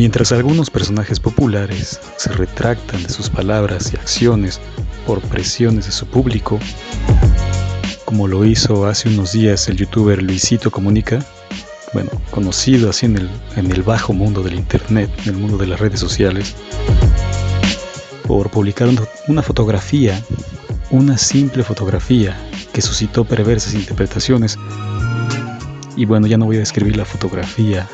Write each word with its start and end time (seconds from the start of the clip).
Mientras 0.00 0.32
algunos 0.32 0.70
personajes 0.70 1.20
populares 1.20 2.00
se 2.16 2.32
retractan 2.32 3.02
de 3.02 3.10
sus 3.10 3.28
palabras 3.28 3.92
y 3.92 3.96
acciones 3.96 4.58
por 5.06 5.20
presiones 5.20 5.84
de 5.84 5.92
su 5.92 6.06
público, 6.06 6.58
como 8.06 8.26
lo 8.26 8.46
hizo 8.46 8.86
hace 8.86 9.10
unos 9.10 9.32
días 9.32 9.68
el 9.68 9.76
youtuber 9.76 10.22
Luisito 10.22 10.70
Comunica, 10.70 11.22
bueno, 11.92 12.10
conocido 12.30 12.88
así 12.88 13.04
en 13.04 13.18
el, 13.18 13.30
en 13.56 13.70
el 13.70 13.82
bajo 13.82 14.14
mundo 14.14 14.42
del 14.42 14.54
internet, 14.54 15.10
en 15.24 15.34
el 15.34 15.36
mundo 15.36 15.58
de 15.58 15.66
las 15.66 15.78
redes 15.78 16.00
sociales, 16.00 16.56
por 18.26 18.50
publicar 18.50 18.88
una 19.28 19.42
fotografía, 19.42 20.18
una 20.90 21.18
simple 21.18 21.62
fotografía 21.62 22.34
que 22.72 22.80
suscitó 22.80 23.26
perversas 23.26 23.74
interpretaciones. 23.74 24.56
Y 25.94 26.06
bueno, 26.06 26.26
ya 26.26 26.38
no 26.38 26.46
voy 26.46 26.56
a 26.56 26.60
describir 26.60 26.96
la 26.96 27.04
fotografía 27.04 27.86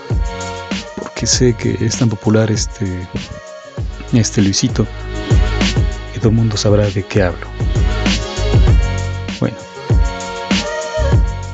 que 1.16 1.27
sé 1.27 1.55
que 1.55 1.77
es 1.80 1.97
tan 1.97 2.11
popular 2.11 2.51
este, 2.51 2.87
este 4.12 4.43
Luisito, 4.43 4.87
que 6.12 6.19
todo 6.19 6.29
el 6.29 6.34
mundo 6.34 6.59
sabrá 6.59 6.87
de 6.89 7.02
qué 7.02 7.23
hablo. 7.23 7.47
Bueno, 9.41 9.56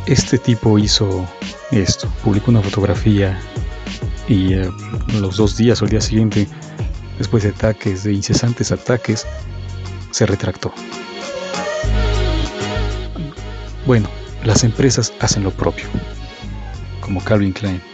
este 0.07 0.37
tipo 0.37 0.79
hizo 0.79 1.27
esto, 1.71 2.13
publicó 2.25 2.51
una 2.51 2.61
fotografía 2.61 3.41
y 4.27 4.55
eh, 4.55 4.69
los 5.21 5.37
dos 5.37 5.57
días 5.57 5.81
o 5.81 5.85
el 5.85 5.93
día 5.93 6.01
siguiente, 6.01 6.49
después 7.19 7.45
de 7.45 7.51
ataques, 7.51 8.03
de 8.03 8.15
incesantes 8.15 8.73
ataques, 8.73 9.27
se 10.11 10.27
retractó. 10.27 10.75
Bueno, 13.87 14.09
las 14.43 14.65
empresas 14.65 15.13
hacen 15.21 15.45
lo 15.45 15.53
propio, 15.53 15.87
como 17.01 17.23
Calvin 17.23 17.53
Klein 17.53 17.92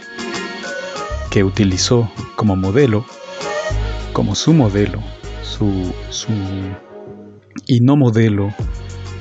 que 1.29 1.43
utilizó 1.43 2.09
como 2.35 2.55
modelo, 2.55 3.05
como 4.13 4.35
su 4.35 4.53
modelo, 4.53 5.01
su, 5.43 5.93
su 6.09 6.31
y 7.65 7.79
no 7.81 7.95
modelo, 7.95 8.53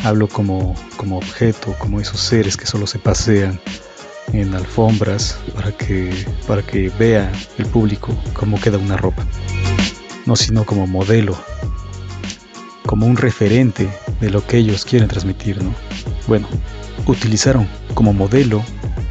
hablo 0.04 0.28
como, 0.28 0.74
como 0.96 1.18
objeto, 1.18 1.74
como 1.78 2.00
esos 2.00 2.20
seres 2.20 2.56
que 2.56 2.66
solo 2.66 2.86
se 2.86 2.98
pasean 2.98 3.60
en 4.32 4.54
alfombras 4.54 5.38
para 5.54 5.72
que, 5.72 6.26
para 6.46 6.62
que 6.62 6.90
vea 6.98 7.30
el 7.58 7.66
público 7.66 8.16
cómo 8.34 8.60
queda 8.60 8.78
una 8.78 8.96
ropa, 8.96 9.26
no 10.26 10.36
sino 10.36 10.64
como 10.64 10.86
modelo, 10.86 11.36
como 12.86 13.06
un 13.06 13.16
referente 13.16 13.88
de 14.20 14.30
lo 14.30 14.46
que 14.46 14.58
ellos 14.58 14.84
quieren 14.84 15.08
transmitir, 15.08 15.62
¿no? 15.62 15.74
Bueno, 16.26 16.48
utilizaron 17.06 17.68
como 17.94 18.12
modelo 18.12 18.62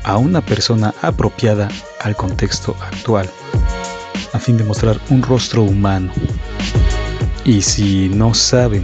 a 0.04 0.18
una 0.18 0.42
persona 0.42 0.94
apropiada 1.02 1.68
al 2.08 2.16
contexto 2.16 2.76
actual, 2.82 3.30
a 4.34 4.40
fin 4.40 4.58
de 4.58 4.64
mostrar 4.64 5.00
un 5.10 5.22
rostro 5.22 5.64
humano. 5.64 6.12
Y 7.46 7.62
si 7.62 8.10
no 8.10 8.34
saben 8.34 8.84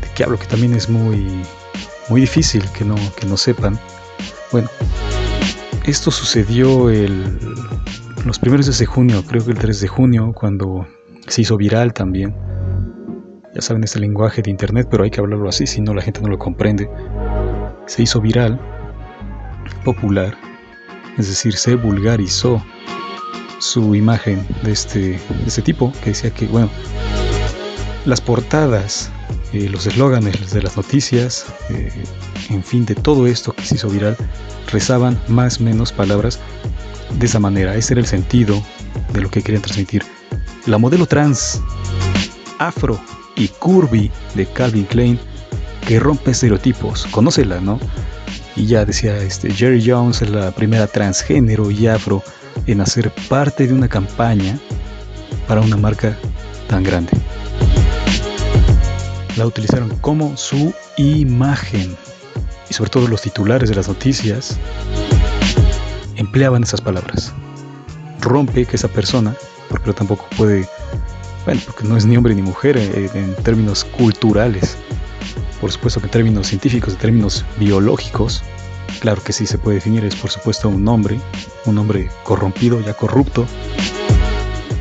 de 0.00 0.08
qué 0.14 0.24
hablo, 0.24 0.38
que 0.38 0.46
también 0.46 0.74
es 0.74 0.88
muy, 0.88 1.42
muy 2.08 2.22
difícil 2.22 2.64
que 2.76 2.84
no, 2.84 2.96
que 3.16 3.26
no 3.26 3.36
sepan, 3.36 3.78
bueno, 4.50 4.68
esto 5.84 6.10
sucedió 6.10 6.90
el, 6.90 7.38
los 8.24 8.38
primeros 8.38 8.66
días 8.66 8.78
de 8.78 8.86
junio, 8.86 9.22
creo 9.26 9.44
que 9.44 9.52
el 9.52 9.58
3 9.58 9.80
de 9.80 9.88
junio, 9.88 10.32
cuando 10.32 10.86
se 11.28 11.42
hizo 11.42 11.56
viral 11.56 11.92
también. 11.92 12.34
Ya 13.54 13.60
saben 13.60 13.84
este 13.84 14.00
lenguaje 14.00 14.40
de 14.40 14.50
internet, 14.50 14.88
pero 14.90 15.04
hay 15.04 15.10
que 15.10 15.20
hablarlo 15.20 15.48
así, 15.48 15.66
si 15.66 15.82
no 15.82 15.92
la 15.92 16.00
gente 16.00 16.22
no 16.22 16.28
lo 16.28 16.38
comprende. 16.38 16.88
Se 17.86 18.02
hizo 18.02 18.20
viral, 18.20 18.58
popular, 19.84 20.34
es 21.18 21.28
decir, 21.28 21.56
se 21.56 21.74
vulgarizó 21.74 22.64
su 23.58 23.94
imagen 23.94 24.46
de 24.62 24.72
este, 24.72 25.20
este 25.46 25.62
tipo, 25.62 25.92
que 26.02 26.10
decía 26.10 26.30
que, 26.30 26.46
bueno, 26.46 26.70
las 28.04 28.20
portadas, 28.20 29.10
eh, 29.52 29.68
los 29.68 29.86
eslóganes 29.86 30.52
de 30.52 30.62
las 30.62 30.76
noticias, 30.76 31.46
eh, 31.70 31.92
en 32.50 32.64
fin, 32.64 32.84
de 32.84 32.94
todo 32.94 33.26
esto 33.26 33.52
que 33.52 33.64
se 33.64 33.76
hizo 33.76 33.88
viral, 33.88 34.16
rezaban 34.70 35.20
más 35.28 35.60
o 35.60 35.64
menos 35.64 35.92
palabras 35.92 36.40
de 37.18 37.26
esa 37.26 37.38
manera. 37.38 37.76
Ese 37.76 37.94
era 37.94 38.00
el 38.00 38.06
sentido 38.06 38.60
de 39.12 39.20
lo 39.20 39.30
que 39.30 39.42
querían 39.42 39.62
transmitir. 39.62 40.02
La 40.66 40.78
modelo 40.78 41.06
trans, 41.06 41.60
afro 42.58 43.00
y 43.36 43.48
curvy 43.48 44.10
de 44.34 44.46
Calvin 44.46 44.84
Klein, 44.84 45.20
que 45.86 46.00
rompe 46.00 46.30
estereotipos. 46.30 47.06
Conócela, 47.06 47.60
¿no? 47.60 47.78
Y 48.56 48.66
ya 48.66 48.84
decía 48.84 49.16
este, 49.18 49.50
Jerry 49.50 49.82
Jones 49.84 50.22
es 50.22 50.30
la 50.30 50.50
primera 50.50 50.86
transgénero 50.86 51.70
y 51.70 51.86
afro 51.86 52.22
en 52.66 52.80
hacer 52.80 53.10
parte 53.28 53.66
de 53.66 53.72
una 53.72 53.88
campaña 53.88 54.58
para 55.48 55.60
una 55.60 55.76
marca 55.76 56.16
tan 56.68 56.82
grande. 56.82 57.12
La 59.36 59.46
utilizaron 59.46 59.96
como 59.98 60.36
su 60.36 60.74
imagen 60.96 61.96
y 62.68 62.74
sobre 62.74 62.90
todo 62.90 63.08
los 63.08 63.22
titulares 63.22 63.70
de 63.70 63.74
las 63.74 63.88
noticias 63.88 64.58
empleaban 66.16 66.62
esas 66.62 66.80
palabras. 66.80 67.32
Rompe 68.20 68.66
que 68.66 68.76
esa 68.76 68.88
persona, 68.88 69.34
porque 69.68 69.92
tampoco 69.92 70.26
puede, 70.36 70.68
bueno, 71.44 71.60
porque 71.66 71.84
no 71.84 71.96
es 71.96 72.06
ni 72.06 72.16
hombre 72.16 72.34
ni 72.34 72.42
mujer 72.42 72.76
eh, 72.76 73.10
en 73.14 73.34
términos 73.36 73.84
culturales, 73.84 74.76
por 75.62 75.70
supuesto 75.70 76.00
que 76.02 76.08
términos 76.08 76.48
científicos, 76.48 76.94
en 76.94 76.98
términos 76.98 77.44
biológicos, 77.56 78.42
claro 79.00 79.22
que 79.22 79.32
sí 79.32 79.46
se 79.46 79.58
puede 79.58 79.76
definir, 79.76 80.04
es 80.04 80.16
por 80.16 80.28
supuesto 80.28 80.68
un 80.68 80.86
hombre, 80.88 81.20
un 81.66 81.78
hombre 81.78 82.10
corrompido, 82.24 82.80
ya 82.80 82.94
corrupto. 82.94 83.46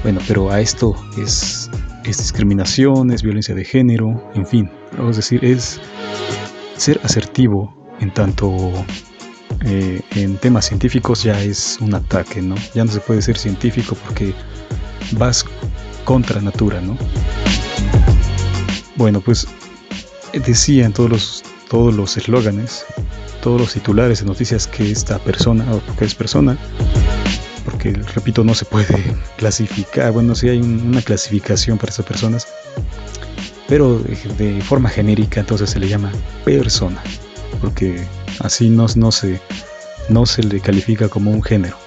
Bueno, 0.02 0.20
pero 0.28 0.50
a 0.50 0.60
esto 0.60 0.96
es, 1.20 1.70
es 2.04 2.18
discriminación, 2.18 3.12
es 3.12 3.22
violencia 3.22 3.54
de 3.54 3.64
género, 3.64 4.32
en 4.34 4.48
fin, 4.48 4.72
a 4.98 5.04
decir, 5.04 5.46
es 5.46 5.80
ser 6.78 7.00
asertivo 7.04 7.72
en 8.00 8.12
tanto 8.12 8.72
eh, 9.64 10.02
en 10.16 10.38
temas 10.38 10.66
científicos 10.66 11.22
ya 11.22 11.40
es 11.44 11.78
un 11.80 11.94
ataque, 11.94 12.42
¿no? 12.42 12.56
Ya 12.74 12.84
no 12.84 12.92
se 12.92 13.02
puede 13.02 13.22
ser 13.22 13.38
científico 13.38 13.96
porque 14.04 14.34
vas 15.12 15.46
contra 16.06 16.42
natura, 16.42 16.82
¿no? 16.82 16.98
Bueno, 18.96 19.22
pues 19.22 19.48
decía 20.34 20.86
en 20.86 20.94
todos 20.94 21.10
los 21.10 21.44
todos 21.72 21.96
los 21.96 22.18
eslóganes, 22.18 22.86
todos 23.42 23.62
los 23.62 23.72
titulares 23.72 24.20
de 24.20 24.26
noticias 24.26 24.68
que 24.68 24.92
esta 24.92 25.20
persona, 25.20 25.66
o 25.74 25.96
que 25.96 26.04
es 26.04 26.14
persona, 26.14 26.58
porque 27.64 27.94
repito, 28.14 28.44
no 28.44 28.54
se 28.54 28.66
puede 28.66 29.16
clasificar, 29.38 30.12
bueno, 30.12 30.36
sí 30.36 30.50
hay 30.50 30.60
una 30.60 31.02
clasificación 31.02 31.78
para 31.78 31.94
esas 31.94 32.06
personas, 32.06 32.46
pero 33.70 34.00
de, 34.38 34.62
forma 34.64 34.90
genérica 34.90 35.40
entonces 35.40 35.70
se 35.70 35.80
le 35.80 35.88
llama 35.88 36.12
persona, 36.44 37.02
porque 37.62 38.06
así 38.42 38.68
no, 38.68 38.86
no, 38.98 39.14
se, 39.14 39.40
no 40.10 40.26
se 40.26 40.44
le 40.44 40.60
califica 40.60 41.08
como 41.08 41.32
un 41.32 41.42
género. 41.42 41.78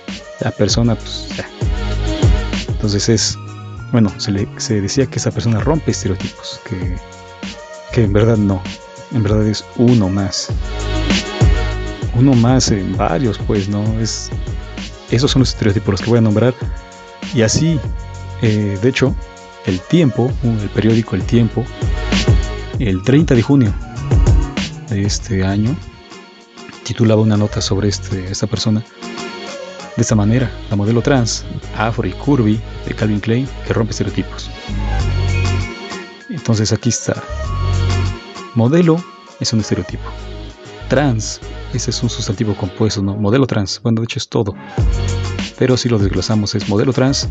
La 0.41 0.51
persona, 0.51 0.95
pues 0.95 1.29
ya. 1.37 1.47
Entonces 2.69 3.07
es, 3.11 3.39
bueno, 3.93 4.11
se, 4.19 4.33
le, 4.33 4.49
se 4.57 4.81
decía 4.81 5.05
que 5.05 5.19
esa 5.19 5.31
persona 5.31 5.61
rompe 5.61 5.91
estereotipos, 5.91 6.59
que 6.67 6.97
que 7.95 8.03
en 8.03 8.13
verdad 8.13 8.37
no, 8.37 8.61
en 9.13 9.23
verdad 9.23 9.47
es 9.47 9.65
uno 9.77 10.09
más. 10.09 10.49
Uno 12.17 12.35
más 12.35 12.73
en 12.73 12.97
varios, 12.97 13.39
pues, 13.39 13.69
¿no? 13.69 13.85
Es, 14.01 14.31
esos 15.11 15.31
son 15.31 15.41
los 15.41 15.51
estereotipos 15.51 15.93
los 15.93 16.03
que 16.03 16.11
voy 16.11 16.19
a 16.19 16.23
nombrar. 16.23 16.55
Y 17.35 17.43
así, 17.43 17.79
eh, 18.43 18.77
de 18.83 18.89
hecho, 18.89 19.15
el 19.67 19.81
tiempo, 19.81 20.29
el 20.43 20.69
periódico 20.71 21.15
El 21.15 21.23
Tiempo, 21.23 21.65
el 22.81 23.01
30 23.05 23.37
de 23.37 23.43
junio 23.43 23.73
de 24.91 25.03
este 25.03 25.45
año, 25.45 25.77
titulaba 26.83 27.23
una 27.23 27.37
nota 27.37 27.61
sobre 27.61 27.89
este, 27.89 28.29
esta 28.29 28.49
persona 28.49 28.83
de 29.97 30.03
esta 30.03 30.17
manera, 30.17 30.51
la 30.69 30.75
modelo 30.75 31.01
trans, 31.01 31.45
afro 31.77 32.09
y 32.09 32.13
curvy 32.13 32.61
de 32.87 32.95
Calvin 32.95 33.21
Klein, 33.21 33.49
que 33.65 33.73
rompe 33.73 33.93
estereotipos. 33.93 34.51
Entonces 36.29 36.73
aquí 36.73 36.89
está 36.89 37.23
Modelo 38.55 39.03
es 39.41 39.53
un 39.53 39.61
estereotipo. 39.61 40.05
Trans, 40.89 41.41
ese 41.73 41.91
es 41.91 42.03
un 42.03 42.11
sustantivo 42.11 42.55
compuesto, 42.55 43.03
¿no? 43.03 43.17
Modelo 43.17 43.47
trans, 43.47 43.81
bueno, 43.83 44.01
de 44.01 44.05
hecho 44.05 44.19
es 44.19 44.29
todo. 44.29 44.55
Pero 45.59 45.77
si 45.77 45.89
lo 45.89 45.99
desglosamos 45.99 46.55
es 46.55 46.69
modelo 46.69 46.93
trans, 46.93 47.29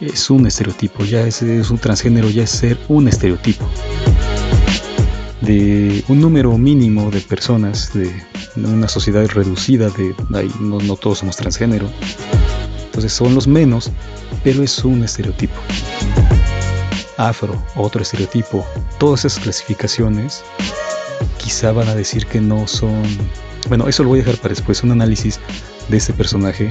es 0.00 0.30
un 0.30 0.46
estereotipo, 0.46 1.04
ya 1.04 1.26
es, 1.26 1.42
un 1.42 1.78
transgénero, 1.78 2.30
ya 2.30 2.44
es 2.44 2.50
ser 2.50 2.78
un 2.88 3.08
estereotipo. 3.08 3.66
De 5.42 6.02
un 6.08 6.20
número 6.20 6.56
mínimo 6.56 7.10
de 7.10 7.20
personas, 7.20 7.92
de 7.92 8.10
una 8.56 8.88
sociedad 8.88 9.26
reducida, 9.26 9.90
de 9.90 10.14
no, 10.30 10.78
no 10.80 10.96
todos 10.96 11.18
somos 11.18 11.36
transgénero. 11.36 11.90
Entonces 12.86 13.12
son 13.12 13.34
los 13.34 13.46
menos, 13.46 13.90
pero 14.42 14.62
es 14.62 14.82
un 14.82 15.04
estereotipo 15.04 15.58
afro, 17.18 17.60
otro 17.76 18.00
estereotipo, 18.00 18.64
todas 18.98 19.24
esas 19.24 19.42
clasificaciones 19.42 20.42
quizá 21.36 21.72
van 21.72 21.88
a 21.88 21.94
decir 21.94 22.26
que 22.26 22.40
no 22.40 22.66
son... 22.66 23.02
Bueno, 23.68 23.86
eso 23.88 24.02
lo 24.02 24.10
voy 24.10 24.20
a 24.20 24.22
dejar 24.22 24.40
para 24.40 24.54
después, 24.54 24.82
un 24.82 24.92
análisis 24.92 25.38
de 25.88 25.96
este 25.96 26.12
personaje 26.12 26.70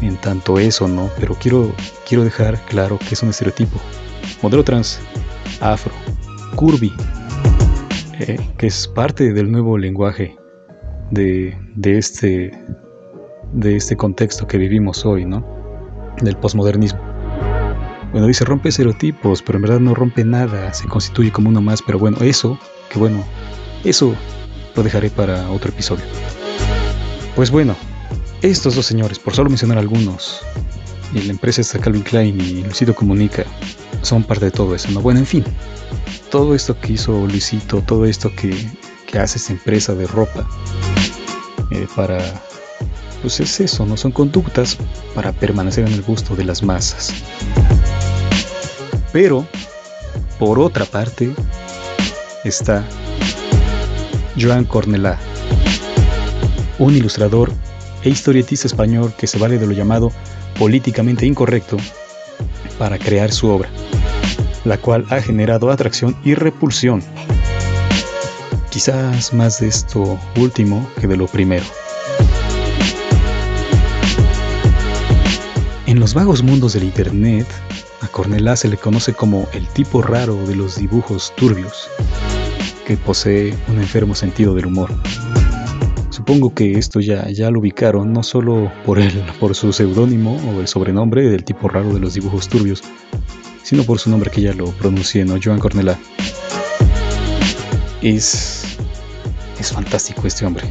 en 0.00 0.16
tanto 0.18 0.58
eso, 0.58 0.86
¿no? 0.86 1.10
Pero 1.18 1.34
quiero, 1.34 1.72
quiero 2.08 2.22
dejar 2.22 2.60
claro 2.66 2.98
que 2.98 3.14
es 3.14 3.22
un 3.22 3.30
estereotipo. 3.30 3.80
Modelo 4.42 4.62
trans, 4.62 5.00
afro, 5.60 5.92
curvy, 6.54 6.92
eh, 8.20 8.38
que 8.58 8.66
es 8.66 8.86
parte 8.86 9.32
del 9.32 9.50
nuevo 9.50 9.78
lenguaje 9.78 10.36
de, 11.10 11.56
de, 11.74 11.98
este, 11.98 12.52
de 13.54 13.76
este 13.76 13.96
contexto 13.96 14.46
que 14.46 14.58
vivimos 14.58 15.04
hoy, 15.04 15.24
¿no? 15.24 15.44
Del 16.20 16.36
posmodernismo. 16.36 17.09
Bueno, 18.12 18.26
dice 18.26 18.44
rompe 18.44 18.70
estereotipos, 18.70 19.40
pero 19.40 19.56
en 19.56 19.62
verdad 19.62 19.80
no 19.80 19.94
rompe 19.94 20.24
nada, 20.24 20.72
se 20.74 20.86
constituye 20.86 21.30
como 21.30 21.48
uno 21.48 21.60
más, 21.60 21.80
pero 21.80 21.98
bueno, 21.98 22.18
eso, 22.20 22.58
que 22.90 22.98
bueno, 22.98 23.24
eso 23.84 24.14
lo 24.74 24.82
dejaré 24.82 25.10
para 25.10 25.48
otro 25.50 25.70
episodio. 25.70 26.04
Pues 27.36 27.52
bueno, 27.52 27.76
estos 28.42 28.74
dos 28.74 28.86
señores, 28.86 29.18
por 29.18 29.34
solo 29.34 29.48
mencionar 29.48 29.78
algunos, 29.78 30.40
y 31.14 31.20
la 31.22 31.30
empresa 31.30 31.60
está 31.60 31.78
Calvin 31.78 32.02
Klein 32.02 32.40
y 32.40 32.62
Luisito 32.62 32.94
Comunica, 32.94 33.44
son 34.02 34.24
parte 34.24 34.46
de 34.46 34.50
todo 34.50 34.74
eso, 34.74 34.90
¿no? 34.90 35.00
Bueno, 35.00 35.20
en 35.20 35.26
fin, 35.26 35.44
todo 36.30 36.54
esto 36.54 36.78
que 36.80 36.94
hizo 36.94 37.26
Luisito, 37.28 37.80
todo 37.82 38.06
esto 38.06 38.34
que, 38.34 38.68
que 39.06 39.18
hace 39.20 39.38
esta 39.38 39.52
empresa 39.52 39.94
de 39.94 40.08
ropa, 40.08 40.48
eh, 41.70 41.86
para, 41.94 42.18
pues 43.22 43.38
es 43.38 43.60
eso, 43.60 43.86
¿no? 43.86 43.96
Son 43.96 44.10
conductas 44.10 44.78
para 45.14 45.32
permanecer 45.32 45.86
en 45.86 45.92
el 45.92 46.02
gusto 46.02 46.34
de 46.34 46.44
las 46.44 46.62
masas. 46.62 47.12
Pero, 49.12 49.46
por 50.38 50.58
otra 50.58 50.84
parte, 50.84 51.30
está 52.44 52.84
Joan 54.38 54.64
Cornelá, 54.64 55.18
un 56.78 56.94
ilustrador 56.94 57.52
e 58.02 58.08
historietista 58.08 58.66
español 58.66 59.12
que 59.18 59.26
se 59.26 59.38
vale 59.38 59.58
de 59.58 59.66
lo 59.66 59.72
llamado 59.72 60.12
políticamente 60.58 61.26
incorrecto 61.26 61.76
para 62.78 62.98
crear 62.98 63.32
su 63.32 63.48
obra, 63.48 63.68
la 64.64 64.78
cual 64.78 65.04
ha 65.10 65.20
generado 65.20 65.70
atracción 65.70 66.16
y 66.24 66.34
repulsión. 66.34 67.02
Quizás 68.70 69.34
más 69.34 69.60
de 69.60 69.68
esto 69.68 70.18
último 70.36 70.88
que 71.00 71.06
de 71.08 71.16
lo 71.16 71.26
primero. 71.26 71.64
En 75.86 75.98
los 75.98 76.14
vagos 76.14 76.42
mundos 76.42 76.74
del 76.74 76.84
Internet, 76.84 77.46
a 78.00 78.08
Cornelá 78.08 78.56
se 78.56 78.68
le 78.68 78.76
conoce 78.76 79.12
como 79.12 79.48
el 79.52 79.66
tipo 79.68 80.02
raro 80.02 80.36
de 80.46 80.56
los 80.56 80.76
dibujos 80.76 81.32
turbios, 81.36 81.88
que 82.86 82.96
posee 82.96 83.54
un 83.68 83.78
enfermo 83.78 84.14
sentido 84.14 84.54
del 84.54 84.66
humor. 84.66 84.90
Supongo 86.10 86.54
que 86.54 86.72
esto 86.72 87.00
ya, 87.00 87.28
ya 87.30 87.50
lo 87.50 87.60
ubicaron 87.60 88.12
no 88.12 88.22
solo 88.22 88.70
por, 88.84 88.98
él, 88.98 89.24
por 89.38 89.54
su 89.54 89.72
seudónimo 89.72 90.40
o 90.50 90.60
el 90.60 90.68
sobrenombre 90.68 91.28
del 91.28 91.44
tipo 91.44 91.68
raro 91.68 91.92
de 91.92 92.00
los 92.00 92.14
dibujos 92.14 92.48
turbios, 92.48 92.82
sino 93.62 93.84
por 93.84 93.98
su 93.98 94.10
nombre 94.10 94.30
que 94.30 94.42
ya 94.42 94.52
lo 94.52 94.66
pronuncié, 94.72 95.24
¿no? 95.24 95.38
Joan 95.42 95.58
Cornelá. 95.58 95.98
Es, 98.02 98.76
es 99.58 99.72
fantástico 99.72 100.26
este 100.26 100.46
hombre. 100.46 100.64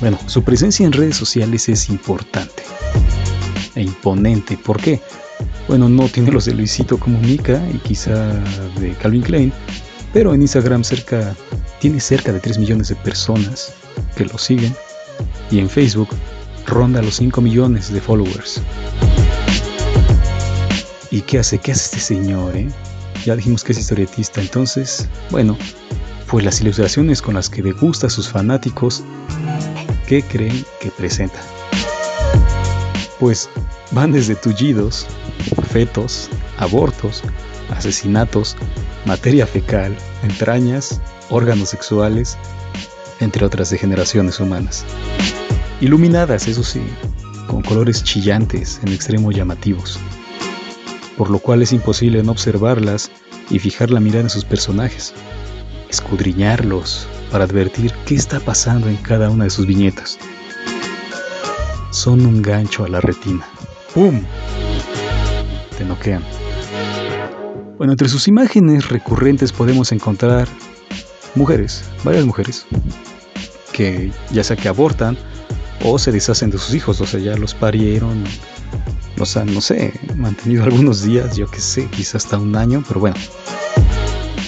Bueno, 0.00 0.18
su 0.26 0.42
presencia 0.42 0.86
en 0.86 0.92
redes 0.92 1.16
sociales 1.16 1.68
es 1.68 1.88
importante 1.90 2.62
e 3.74 3.82
imponente. 3.82 4.56
¿Por 4.56 4.80
qué? 4.80 5.00
Bueno, 5.70 5.88
no 5.88 6.08
tiene 6.08 6.32
los 6.32 6.46
de 6.46 6.54
Luisito 6.54 6.98
Comunica 6.98 7.62
y 7.72 7.78
quizá 7.78 8.34
de 8.80 8.92
Calvin 9.00 9.22
Klein, 9.22 9.52
pero 10.12 10.34
en 10.34 10.42
Instagram 10.42 10.82
cerca, 10.82 11.32
tiene 11.78 12.00
cerca 12.00 12.32
de 12.32 12.40
3 12.40 12.58
millones 12.58 12.88
de 12.88 12.96
personas 12.96 13.72
que 14.16 14.24
lo 14.24 14.36
siguen 14.36 14.74
y 15.48 15.60
en 15.60 15.70
Facebook 15.70 16.08
ronda 16.66 17.00
los 17.00 17.14
5 17.14 17.40
millones 17.40 17.92
de 17.92 18.00
followers. 18.00 18.60
¿Y 21.12 21.20
qué 21.20 21.38
hace? 21.38 21.58
¿Qué 21.58 21.70
hace 21.70 21.84
este 21.84 22.00
señor? 22.00 22.56
Eh? 22.56 22.68
Ya 23.24 23.36
dijimos 23.36 23.62
que 23.62 23.70
es 23.70 23.78
historietista, 23.78 24.40
entonces, 24.40 25.08
bueno, 25.30 25.56
pues 26.26 26.44
las 26.44 26.60
ilustraciones 26.60 27.22
con 27.22 27.34
las 27.34 27.48
que 27.48 27.62
degusta 27.62 28.08
a 28.08 28.10
sus 28.10 28.28
fanáticos, 28.28 29.04
¿qué 30.08 30.20
creen 30.20 30.64
que 30.80 30.90
presenta? 30.90 31.40
Pues 33.20 33.48
van 33.92 34.12
desde 34.12 34.34
tullidos, 34.34 35.06
fetos, 35.68 36.28
abortos, 36.58 37.22
asesinatos, 37.70 38.56
materia 39.04 39.46
fecal, 39.46 39.96
entrañas, 40.22 41.00
órganos 41.30 41.70
sexuales, 41.70 42.36
entre 43.20 43.44
otras 43.44 43.70
degeneraciones 43.70 44.40
humanas. 44.40 44.84
Iluminadas, 45.80 46.46
eso 46.46 46.62
sí, 46.62 46.82
con 47.46 47.62
colores 47.62 48.04
chillantes 48.04 48.80
en 48.84 48.92
extremo 48.92 49.32
llamativos, 49.32 49.98
por 51.16 51.30
lo 51.30 51.38
cual 51.38 51.62
es 51.62 51.72
imposible 51.72 52.22
no 52.22 52.32
observarlas 52.32 53.10
y 53.50 53.58
fijar 53.58 53.90
la 53.90 54.00
mirada 54.00 54.22
en 54.22 54.30
sus 54.30 54.44
personajes, 54.44 55.14
escudriñarlos 55.88 57.08
para 57.30 57.44
advertir 57.44 57.92
qué 58.06 58.14
está 58.14 58.40
pasando 58.40 58.88
en 58.88 58.96
cada 58.96 59.30
una 59.30 59.44
de 59.44 59.50
sus 59.50 59.66
viñetas 59.66 60.18
son 61.90 62.24
un 62.24 62.40
gancho 62.40 62.84
a 62.84 62.88
la 62.88 63.00
retina. 63.00 63.46
¡Pum! 63.94 64.22
Te 65.76 65.84
noquean. 65.84 66.22
Bueno, 67.76 67.92
entre 67.92 68.08
sus 68.08 68.28
imágenes 68.28 68.88
recurrentes 68.88 69.52
podemos 69.52 69.90
encontrar 69.90 70.46
mujeres, 71.34 71.84
varias 72.04 72.24
mujeres, 72.24 72.66
que 73.72 74.12
ya 74.30 74.44
sea 74.44 74.56
que 74.56 74.68
abortan 74.68 75.16
o 75.84 75.98
se 75.98 76.12
deshacen 76.12 76.50
de 76.50 76.58
sus 76.58 76.74
hijos, 76.74 77.00
o 77.00 77.06
sea, 77.06 77.18
ya 77.18 77.36
los 77.36 77.54
parieron, 77.54 78.22
los 79.16 79.36
han, 79.36 79.52
no 79.52 79.60
sé, 79.60 79.92
mantenido 80.16 80.62
algunos 80.64 81.02
días, 81.02 81.36
yo 81.36 81.46
que 81.50 81.60
sé, 81.60 81.86
quizás 81.86 82.26
hasta 82.26 82.38
un 82.38 82.54
año, 82.54 82.84
pero 82.86 83.00
bueno, 83.00 83.16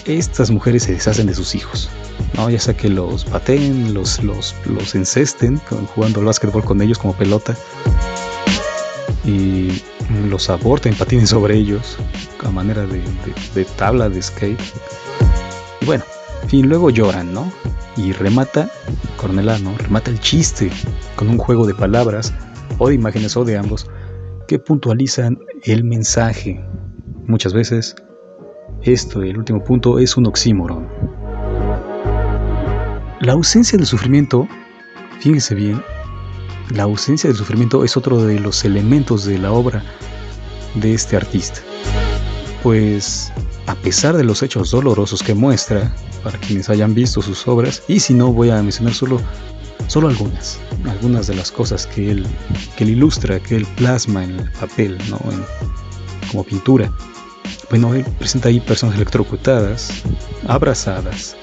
estas 0.04 0.50
mujeres 0.50 0.84
se 0.84 0.92
deshacen 0.92 1.26
de 1.26 1.34
sus 1.34 1.54
hijos. 1.54 1.88
¿no? 2.34 2.48
Ya 2.50 2.58
sea 2.58 2.76
que 2.76 2.88
los 2.88 3.24
pateen, 3.24 3.94
los, 3.94 4.22
los, 4.22 4.54
los 4.66 4.94
encesten, 4.94 5.58
jugando 5.94 6.20
al 6.20 6.26
básquetbol 6.26 6.64
con 6.64 6.80
ellos 6.80 6.98
como 6.98 7.14
pelota, 7.14 7.56
y 9.24 9.82
los 10.28 10.50
aborten, 10.50 10.94
patinen 10.94 11.26
sobre 11.26 11.56
ellos, 11.56 11.98
a 12.44 12.50
manera 12.50 12.86
de, 12.86 13.64
tabla 13.76 14.08
de 14.08 14.20
skate. 14.20 14.60
Y 15.80 15.86
bueno, 15.86 16.04
en 16.42 16.48
fin, 16.48 16.68
luego 16.68 16.90
lloran, 16.90 17.32
¿no? 17.32 17.50
Y 17.96 18.12
remata, 18.12 18.70
Cornelano, 19.16 19.74
remata 19.78 20.10
el 20.10 20.18
chiste 20.20 20.70
con 21.16 21.28
un 21.28 21.38
juego 21.38 21.66
de 21.66 21.74
palabras 21.74 22.32
o 22.78 22.88
de 22.88 22.94
imágenes 22.94 23.36
o 23.36 23.44
de 23.44 23.56
ambos 23.56 23.86
que 24.48 24.58
puntualizan 24.58 25.38
el 25.64 25.84
mensaje. 25.84 26.64
Muchas 27.26 27.52
veces 27.52 27.94
esto, 28.82 29.22
el 29.22 29.38
último 29.38 29.62
punto, 29.62 29.98
es 29.98 30.16
un 30.16 30.26
oxímoron. 30.26 30.88
La 33.20 33.34
ausencia 33.34 33.78
del 33.78 33.86
sufrimiento, 33.86 34.48
fíjense 35.20 35.54
bien, 35.54 35.80
la 36.70 36.84
ausencia 36.84 37.28
del 37.28 37.36
sufrimiento 37.36 37.84
es 37.84 37.96
otro 37.96 38.24
de 38.24 38.38
los 38.40 38.64
elementos 38.64 39.24
de 39.24 39.38
la 39.38 39.52
obra 39.52 39.82
de 40.74 40.94
este 40.94 41.16
artista. 41.16 41.60
Pues 42.62 43.32
a 43.66 43.74
pesar 43.76 44.16
de 44.16 44.24
los 44.24 44.42
hechos 44.42 44.70
dolorosos 44.70 45.22
que 45.22 45.34
muestra, 45.34 45.94
para 46.22 46.38
quienes 46.38 46.68
hayan 46.70 46.94
visto 46.94 47.20
sus 47.20 47.46
obras, 47.48 47.82
y 47.88 48.00
si 48.00 48.14
no 48.14 48.32
voy 48.32 48.50
a 48.50 48.62
mencionar 48.62 48.94
solo, 48.94 49.20
solo 49.88 50.08
algunas, 50.08 50.58
algunas 50.88 51.26
de 51.26 51.34
las 51.34 51.50
cosas 51.50 51.86
que 51.86 52.10
él, 52.10 52.26
que 52.76 52.84
él 52.84 52.90
ilustra, 52.90 53.40
que 53.40 53.56
él 53.56 53.66
plasma 53.76 54.24
en 54.24 54.40
el 54.40 54.52
papel, 54.52 54.98
¿no? 55.10 55.20
como 56.30 56.44
pintura. 56.44 56.90
Bueno, 57.70 57.94
él 57.94 58.04
presenta 58.18 58.48
ahí 58.48 58.60
personas 58.60 58.96
electrocutadas, 58.96 59.90
abrazadas, 60.46 61.36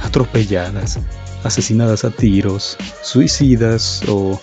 atropelladas, 0.00 0.98
asesinadas 1.44 2.04
a 2.04 2.10
tiros, 2.10 2.76
suicidas 3.02 4.02
o, 4.08 4.40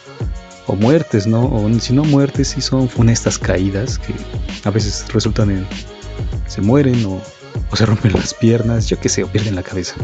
muertes, 0.79 1.25
¿no? 1.25 1.46
O 1.46 1.79
si 1.79 1.94
no 1.94 2.03
muertes, 2.03 2.50
si 2.50 2.62
son 2.62 2.88
funestas 2.88 3.39
caídas 3.39 3.98
que 3.98 4.13
a 4.65 4.70
veces 4.70 5.03
resultan 5.12 5.50
en... 5.50 5.68
se 6.46 6.62
mueren 6.62 7.03
o, 7.06 7.20
o 7.72 7.75
se 7.75 7.88
rompen 7.88 8.13
las 8.13 8.36
piernas, 8.36 8.88
yo 8.88 9.00
qué 9.00 9.10
sé, 9.10 9.24
o 9.24 9.27
pierden 9.27 9.56
la 9.56 9.63
cabeza. 9.63 9.96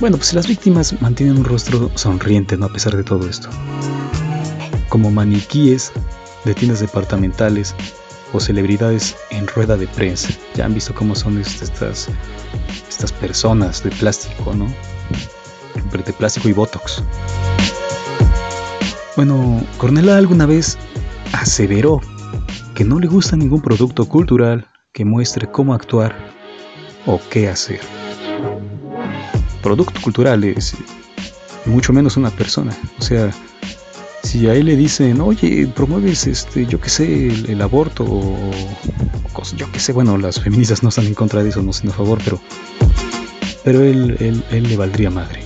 Bueno, 0.00 0.16
pues 0.16 0.34
las 0.34 0.48
víctimas 0.48 1.00
mantienen 1.00 1.38
un 1.38 1.44
rostro 1.44 1.90
sonriente, 1.94 2.56
¿no? 2.56 2.66
A 2.66 2.72
pesar 2.72 2.96
de 2.96 3.04
todo 3.04 3.28
esto. 3.28 3.48
Como 4.88 5.10
maniquíes 5.10 5.92
de 6.44 6.54
tiendas 6.54 6.80
departamentales 6.80 7.74
o 8.32 8.40
celebridades 8.40 9.16
en 9.30 9.46
rueda 9.46 9.76
de 9.76 9.86
prensa. 9.88 10.30
Ya 10.54 10.64
han 10.64 10.74
visto 10.74 10.94
cómo 10.94 11.14
son 11.14 11.38
estas, 11.38 12.08
estas 12.88 13.12
personas 13.12 13.82
de 13.82 13.90
plástico, 13.90 14.54
¿no? 14.54 14.66
De 15.74 16.12
plástico 16.12 16.48
y 16.48 16.52
botox. 16.52 17.02
Bueno, 19.16 19.62
Cornela 19.76 20.16
alguna 20.16 20.46
vez 20.46 20.78
aseveró 21.32 22.00
que 22.74 22.84
no 22.84 22.98
le 22.98 23.06
gusta 23.06 23.36
ningún 23.36 23.60
producto 23.60 24.08
cultural 24.08 24.66
que 24.92 25.04
muestre 25.04 25.50
cómo 25.50 25.74
actuar 25.74 26.14
o 27.06 27.20
qué 27.30 27.48
hacer. 27.48 27.80
Producto 29.62 30.00
cultural 30.00 30.44
es 30.44 30.74
mucho 31.66 31.92
menos 31.92 32.16
una 32.16 32.30
persona. 32.30 32.74
O 32.98 33.02
sea, 33.02 33.30
si 34.22 34.48
a 34.48 34.54
él 34.54 34.66
le 34.66 34.76
dicen, 34.76 35.20
oye, 35.20 35.66
promueves, 35.74 36.26
este, 36.26 36.66
yo 36.66 36.80
qué 36.80 36.88
sé, 36.88 37.28
el, 37.28 37.60
aborto 37.62 38.04
o, 38.04 38.50
cosas, 39.32 39.58
yo 39.58 39.70
qué 39.72 39.80
sé, 39.80 39.92
bueno, 39.92 40.16
las 40.18 40.40
feministas 40.40 40.82
no 40.82 40.88
están 40.88 41.06
en 41.06 41.14
contra 41.14 41.42
de 41.42 41.50
eso, 41.50 41.62
no 41.62 41.70
están 41.70 41.90
a 41.90 41.94
favor, 41.94 42.18
pero, 42.24 42.40
pero 43.64 43.82
él, 43.82 44.16
él, 44.20 44.42
él 44.50 44.68
le 44.68 44.76
valdría 44.76 45.10
madre. 45.10 45.42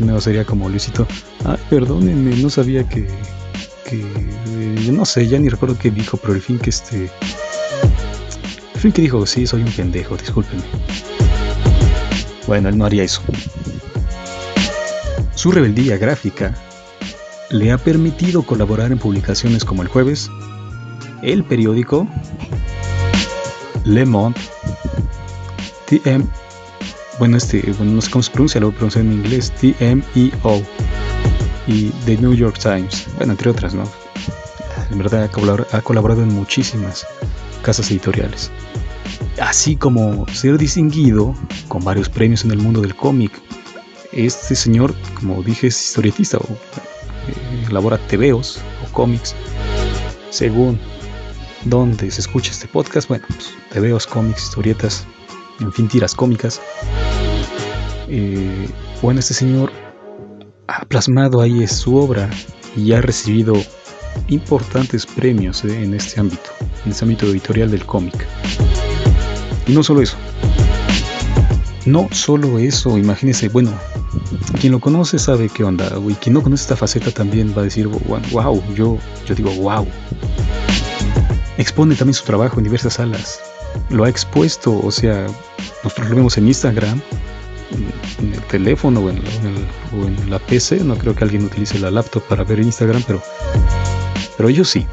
No 0.00 0.20
sería 0.20 0.44
como 0.44 0.68
Luisito, 0.68 1.06
ay, 1.44 1.58
perdónenme, 1.68 2.34
no 2.36 2.48
sabía 2.48 2.88
que, 2.88 3.06
que, 3.84 4.00
eh, 4.00 4.90
no 4.92 5.04
sé, 5.04 5.28
ya 5.28 5.38
ni 5.38 5.48
recuerdo 5.48 5.76
qué 5.78 5.90
dijo, 5.90 6.16
pero 6.16 6.34
el 6.34 6.40
fin 6.40 6.58
que 6.58 6.70
este, 6.70 7.10
el 8.74 8.80
fin 8.80 8.92
que 8.92 9.02
dijo, 9.02 9.26
sí, 9.26 9.46
soy 9.46 9.62
un 9.62 9.72
pendejo, 9.72 10.16
discúlpenme. 10.16 10.62
Bueno, 12.46 12.68
él 12.68 12.78
no 12.78 12.86
haría 12.86 13.04
eso. 13.04 13.22
Su 15.34 15.52
rebeldía 15.52 15.98
gráfica 15.98 16.54
le 17.50 17.72
ha 17.72 17.78
permitido 17.78 18.42
colaborar 18.42 18.92
en 18.92 18.98
publicaciones 18.98 19.64
como 19.64 19.82
El 19.82 19.88
Jueves, 19.88 20.30
El 21.22 21.44
Periódico, 21.44 22.08
Le 23.84 24.06
Monde, 24.06 24.40
TM, 25.86 26.26
bueno, 27.20 27.36
este, 27.36 27.60
bueno, 27.76 27.92
no 27.92 28.00
sé 28.00 28.10
cómo 28.10 28.22
se 28.22 28.30
pronuncia, 28.30 28.60
lo 28.62 28.72
pronuncia 28.72 29.02
en 29.02 29.12
inglés, 29.12 29.52
TMEO 29.60 30.62
y 31.66 31.90
The 32.06 32.16
New 32.16 32.32
York 32.32 32.58
Times, 32.58 33.06
bueno, 33.18 33.32
entre 33.32 33.50
otras, 33.50 33.74
¿no? 33.74 33.84
En 34.90 34.96
verdad 34.96 35.30
ha 35.72 35.80
colaborado 35.82 36.22
en 36.22 36.34
muchísimas 36.34 37.06
casas 37.60 37.90
editoriales. 37.90 38.50
Así 39.38 39.76
como 39.76 40.26
ser 40.28 40.56
distinguido 40.56 41.34
con 41.68 41.84
varios 41.84 42.08
premios 42.08 42.42
en 42.42 42.52
el 42.52 42.58
mundo 42.58 42.80
del 42.80 42.96
cómic. 42.96 43.32
Este 44.12 44.56
señor, 44.56 44.94
como 45.14 45.42
dije, 45.42 45.66
es 45.66 45.78
historietista 45.78 46.38
o 46.38 46.44
eh, 46.44 47.66
elabora 47.68 47.98
tebeos 47.98 48.60
o 48.82 48.92
cómics. 48.92 49.36
Según 50.30 50.80
donde 51.64 52.10
se 52.10 52.22
escucha 52.22 52.50
este 52.50 52.66
podcast, 52.66 53.08
bueno, 53.08 53.26
pues, 53.28 53.50
tebeos, 53.70 54.06
cómics, 54.06 54.44
historietas, 54.44 55.06
en 55.60 55.70
fin, 55.70 55.86
tiras 55.86 56.14
cómicas. 56.14 56.60
Eh, 58.12 58.68
bueno, 59.02 59.20
este 59.20 59.34
señor 59.34 59.70
ha 60.66 60.84
plasmado 60.86 61.40
ahí 61.40 61.64
su 61.68 61.94
obra 61.94 62.28
y 62.76 62.92
ha 62.92 63.00
recibido 63.00 63.54
importantes 64.26 65.06
premios 65.06 65.64
eh, 65.64 65.84
en 65.84 65.94
este 65.94 66.18
ámbito, 66.18 66.50
en 66.84 66.90
este 66.90 67.04
ámbito 67.04 67.26
editorial 67.26 67.70
del 67.70 67.86
cómic. 67.86 68.26
Y 69.68 69.72
no 69.72 69.84
solo 69.84 70.02
eso, 70.02 70.16
no 71.86 72.08
solo 72.10 72.58
eso, 72.58 72.98
imagínese, 72.98 73.48
bueno, 73.48 73.70
quien 74.60 74.72
lo 74.72 74.80
conoce 74.80 75.16
sabe 75.16 75.48
qué 75.48 75.62
onda, 75.62 75.88
y 76.08 76.14
quien 76.14 76.34
no 76.34 76.42
conoce 76.42 76.64
esta 76.64 76.76
faceta 76.76 77.12
también 77.12 77.54
va 77.56 77.60
a 77.60 77.64
decir, 77.64 77.86
wow, 77.86 78.62
yo, 78.74 78.98
yo 79.24 79.34
digo, 79.36 79.52
wow. 79.52 79.86
Expone 81.58 81.94
también 81.94 82.14
su 82.14 82.24
trabajo 82.24 82.58
en 82.58 82.64
diversas 82.64 82.94
salas, 82.94 83.40
lo 83.90 84.02
ha 84.02 84.08
expuesto, 84.08 84.80
o 84.82 84.90
sea, 84.90 85.28
nosotros 85.84 86.10
lo 86.10 86.16
vemos 86.16 86.36
en 86.38 86.48
Instagram, 86.48 87.00
en 88.20 88.34
el 88.34 88.42
teléfono 88.42 89.00
o 89.00 89.10
en, 89.10 90.30
la 90.30 90.38
PC, 90.38 90.84
no 90.84 90.96
creo 90.96 91.14
que 91.14 91.24
alguien 91.24 91.44
utilice 91.44 91.78
la 91.78 91.90
laptop 91.90 92.22
para 92.24 92.44
ver 92.44 92.60
Instagram, 92.60 93.02
pero, 93.06 93.20
pero 94.36 94.50
yo 94.50 94.64
sí. 94.64 94.86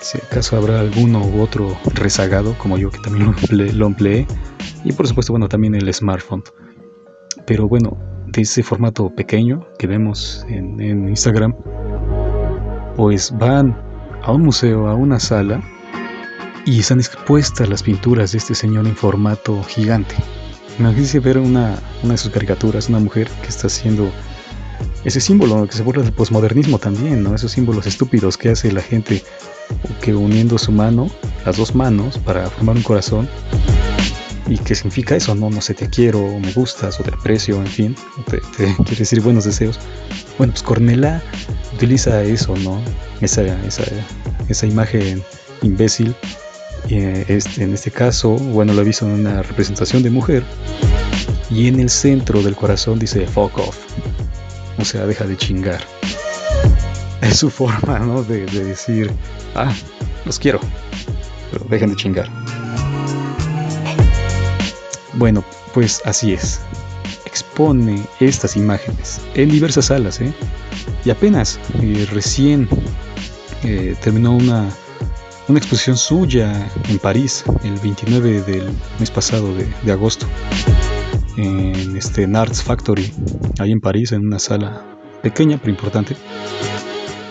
Si 0.00 0.18
acaso 0.18 0.56
habrá 0.56 0.80
alguno 0.80 1.24
u 1.24 1.40
otro 1.40 1.76
rezagado, 1.94 2.56
como 2.58 2.76
yo 2.76 2.90
que 2.90 2.98
también 2.98 3.34
lo 3.50 3.86
empleé, 3.86 4.26
y 4.84 4.92
por 4.92 5.06
supuesto, 5.06 5.32
bueno, 5.32 5.48
también 5.48 5.74
el 5.74 5.92
smartphone. 5.92 6.42
Pero 7.46 7.68
bueno, 7.68 7.96
de 8.26 8.42
ese 8.42 8.62
formato 8.62 9.14
pequeño 9.14 9.66
que 9.78 9.86
vemos 9.86 10.44
en, 10.48 10.80
en 10.80 11.08
Instagram, 11.08 11.54
pues 12.96 13.32
van 13.38 13.76
a 14.22 14.32
un 14.32 14.42
museo, 14.42 14.88
a 14.88 14.94
una 14.94 15.20
sala, 15.20 15.62
y 16.64 16.80
están 16.80 16.98
expuestas 16.98 17.68
las 17.68 17.82
pinturas 17.82 18.32
de 18.32 18.38
este 18.38 18.54
señor 18.54 18.86
en 18.86 18.96
formato 18.96 19.62
gigante. 19.64 20.14
Imagínense 20.78 21.20
ver 21.20 21.38
una, 21.38 21.78
una 22.02 22.12
de 22.12 22.18
sus 22.18 22.30
caricaturas, 22.30 22.88
una 22.88 22.98
mujer 22.98 23.28
que 23.42 23.48
está 23.48 23.66
haciendo 23.66 24.10
ese 25.04 25.20
símbolo 25.20 25.66
que 25.66 25.76
se 25.76 25.82
burla 25.82 26.02
del 26.02 26.12
posmodernismo 26.12 26.78
también, 26.78 27.22
¿no? 27.22 27.34
Esos 27.34 27.52
símbolos 27.52 27.86
estúpidos 27.86 28.36
que 28.36 28.50
hace 28.50 28.70
la 28.72 28.82
gente 28.82 29.22
que 30.00 30.14
uniendo 30.14 30.58
su 30.58 30.72
mano, 30.72 31.10
las 31.44 31.56
dos 31.56 31.74
manos, 31.74 32.18
para 32.18 32.48
formar 32.50 32.76
un 32.76 32.82
corazón. 32.82 33.28
¿Y 34.48 34.58
qué 34.58 34.74
significa 34.74 35.16
eso? 35.16 35.34
No, 35.34 35.50
no 35.50 35.60
sé, 35.60 35.74
te 35.74 35.88
quiero, 35.88 36.38
me 36.38 36.52
gustas, 36.52 37.00
o 37.00 37.02
te 37.02 37.10
aprecio, 37.10 37.56
en 37.56 37.66
fin, 37.66 37.96
te, 38.28 38.40
quiere 38.56 38.96
decir 38.96 39.20
buenos 39.20 39.44
deseos. 39.44 39.78
Bueno, 40.38 40.52
pues 40.52 40.62
Cornela 40.62 41.22
utiliza 41.74 42.22
eso, 42.22 42.54
¿no? 42.56 42.80
Esa, 43.20 43.42
esa, 43.64 43.84
esa 44.48 44.66
imagen 44.66 45.22
imbécil 45.62 46.14
este, 46.88 47.64
en 47.64 47.74
este 47.74 47.90
caso, 47.90 48.30
bueno, 48.30 48.72
lo 48.72 48.82
he 48.82 48.90
en 49.00 49.10
una 49.10 49.42
representación 49.42 50.02
de 50.02 50.10
mujer. 50.10 50.44
Y 51.50 51.68
en 51.68 51.80
el 51.80 51.90
centro 51.90 52.42
del 52.42 52.56
corazón 52.56 52.98
dice 52.98 53.26
fuck 53.26 53.58
off. 53.58 53.78
O 54.78 54.84
sea, 54.84 55.06
deja 55.06 55.24
de 55.24 55.36
chingar. 55.36 55.80
Es 57.20 57.38
su 57.38 57.50
forma, 57.50 57.98
¿no? 57.98 58.22
De, 58.22 58.46
de 58.46 58.64
decir, 58.64 59.10
ah, 59.54 59.72
los 60.24 60.38
quiero. 60.38 60.60
Pero 61.50 61.66
dejen 61.68 61.90
de 61.90 61.96
chingar. 61.96 62.28
Bueno, 65.14 65.44
pues 65.74 66.00
así 66.04 66.32
es. 66.32 66.60
Expone 67.26 68.02
estas 68.20 68.56
imágenes 68.56 69.20
en 69.34 69.50
diversas 69.50 69.86
salas, 69.86 70.20
¿eh? 70.20 70.32
Y 71.04 71.10
apenas 71.10 71.58
eh, 71.80 72.06
recién 72.10 72.68
eh, 73.62 73.94
terminó 74.02 74.36
una 74.36 74.68
una 75.48 75.58
exposición 75.58 75.96
suya 75.96 76.70
en 76.88 76.98
París 76.98 77.44
el 77.64 77.78
29 77.78 78.42
del 78.42 78.64
mes 78.98 79.10
pasado 79.10 79.48
de, 79.54 79.92
agosto 79.92 80.26
en 81.36 81.96
este 81.96 82.24
Arts 82.24 82.62
Factory 82.62 83.12
ahí 83.58 83.72
en 83.72 83.80
París 83.80 84.12
en 84.12 84.26
una 84.26 84.38
sala 84.38 84.86
pequeña 85.22 85.58
pero 85.58 85.70
importante. 85.70 86.16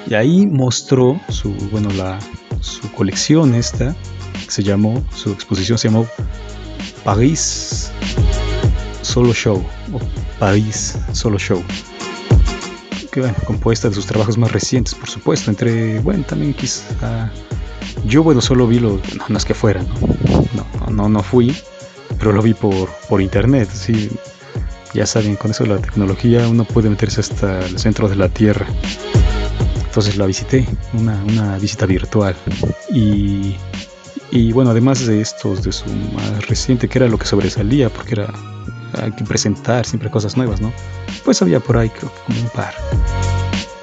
Y 0.08 0.14
ahí 0.14 0.46
mostró 0.46 1.20
su 1.30 1.54
bueno 1.72 1.90
la 1.92 2.20
su 2.60 2.92
colección 2.92 3.56
esta 3.56 3.96
se 4.48 4.62
llamó 4.62 5.04
su 5.16 5.32
exposición 5.32 5.78
se 5.78 5.88
llamó 5.88 6.06
París 7.04 7.92
Solo 9.02 9.34
Show 9.34 9.64
o 9.94 10.00
París 10.38 10.98
Solo 11.14 11.40
Show. 11.40 11.64
Que 13.12 13.22
bueno, 13.22 13.36
compuesta 13.46 13.90
de 13.90 13.96
sus 13.96 14.06
trabajos 14.06 14.38
más 14.38 14.52
recientes 14.52 14.96
por 14.96 15.10
supuesto 15.10 15.50
entre 15.50 16.00
bueno 16.00 16.24
también 16.24 16.54
quizá 16.54 17.32
yo, 18.06 18.24
bueno, 18.24 18.42
solo 18.42 18.68
vi 18.68 18.80
los. 18.80 19.00
No, 19.30 19.38
es 19.38 19.46
que 19.46 19.54
fuera, 19.54 19.84
¿no? 19.84 20.92
No, 20.92 21.08
no, 21.08 21.24
fui, 21.24 21.56
pero 22.18 22.32
lo 22.32 22.42
vi 22.42 22.54
por, 22.54 22.90
por 23.08 23.22
internet. 23.22 23.70
Sí, 23.72 24.10
ya 24.94 25.06
saben, 25.06 25.36
con 25.36 25.52
eso 25.52 25.66
la 25.66 25.78
tecnología 25.78 26.48
uno 26.48 26.66
puede 26.66 26.90
meterse 26.90 27.22
hasta 27.22 27.66
el 27.66 27.80
centro 27.80 28.10
de 28.10 28.16
la 28.16 28.30
Tierra. 28.30 28.68
Entonces 29.86 30.18
la 30.18 30.26
visité, 30.26 30.68
una, 30.94 31.22
una 31.28 31.58
visita 31.58 31.86
virtual. 31.86 32.36
Y, 32.94 33.56
y 34.32 34.52
bueno, 34.52 34.72
además 34.72 35.06
de 35.06 35.22
estos, 35.22 35.64
de 35.64 35.72
su 35.72 35.86
más 36.14 36.48
reciente, 36.48 36.88
que 36.88 37.00
era 37.00 37.08
lo 37.08 37.18
que 37.18 37.26
sobresalía, 37.26 37.90
porque 37.90 38.14
era 38.14 38.34
hay 39.02 39.12
que 39.12 39.24
presentar 39.24 39.86
siempre 39.86 40.10
cosas 40.10 40.38
nuevas, 40.38 40.62
¿no? 40.62 40.74
Pues 41.24 41.42
había 41.42 41.60
por 41.60 41.78
ahí 41.78 41.90
creo 41.90 42.12
como 42.26 42.40
un 42.40 42.50
par 42.50 42.74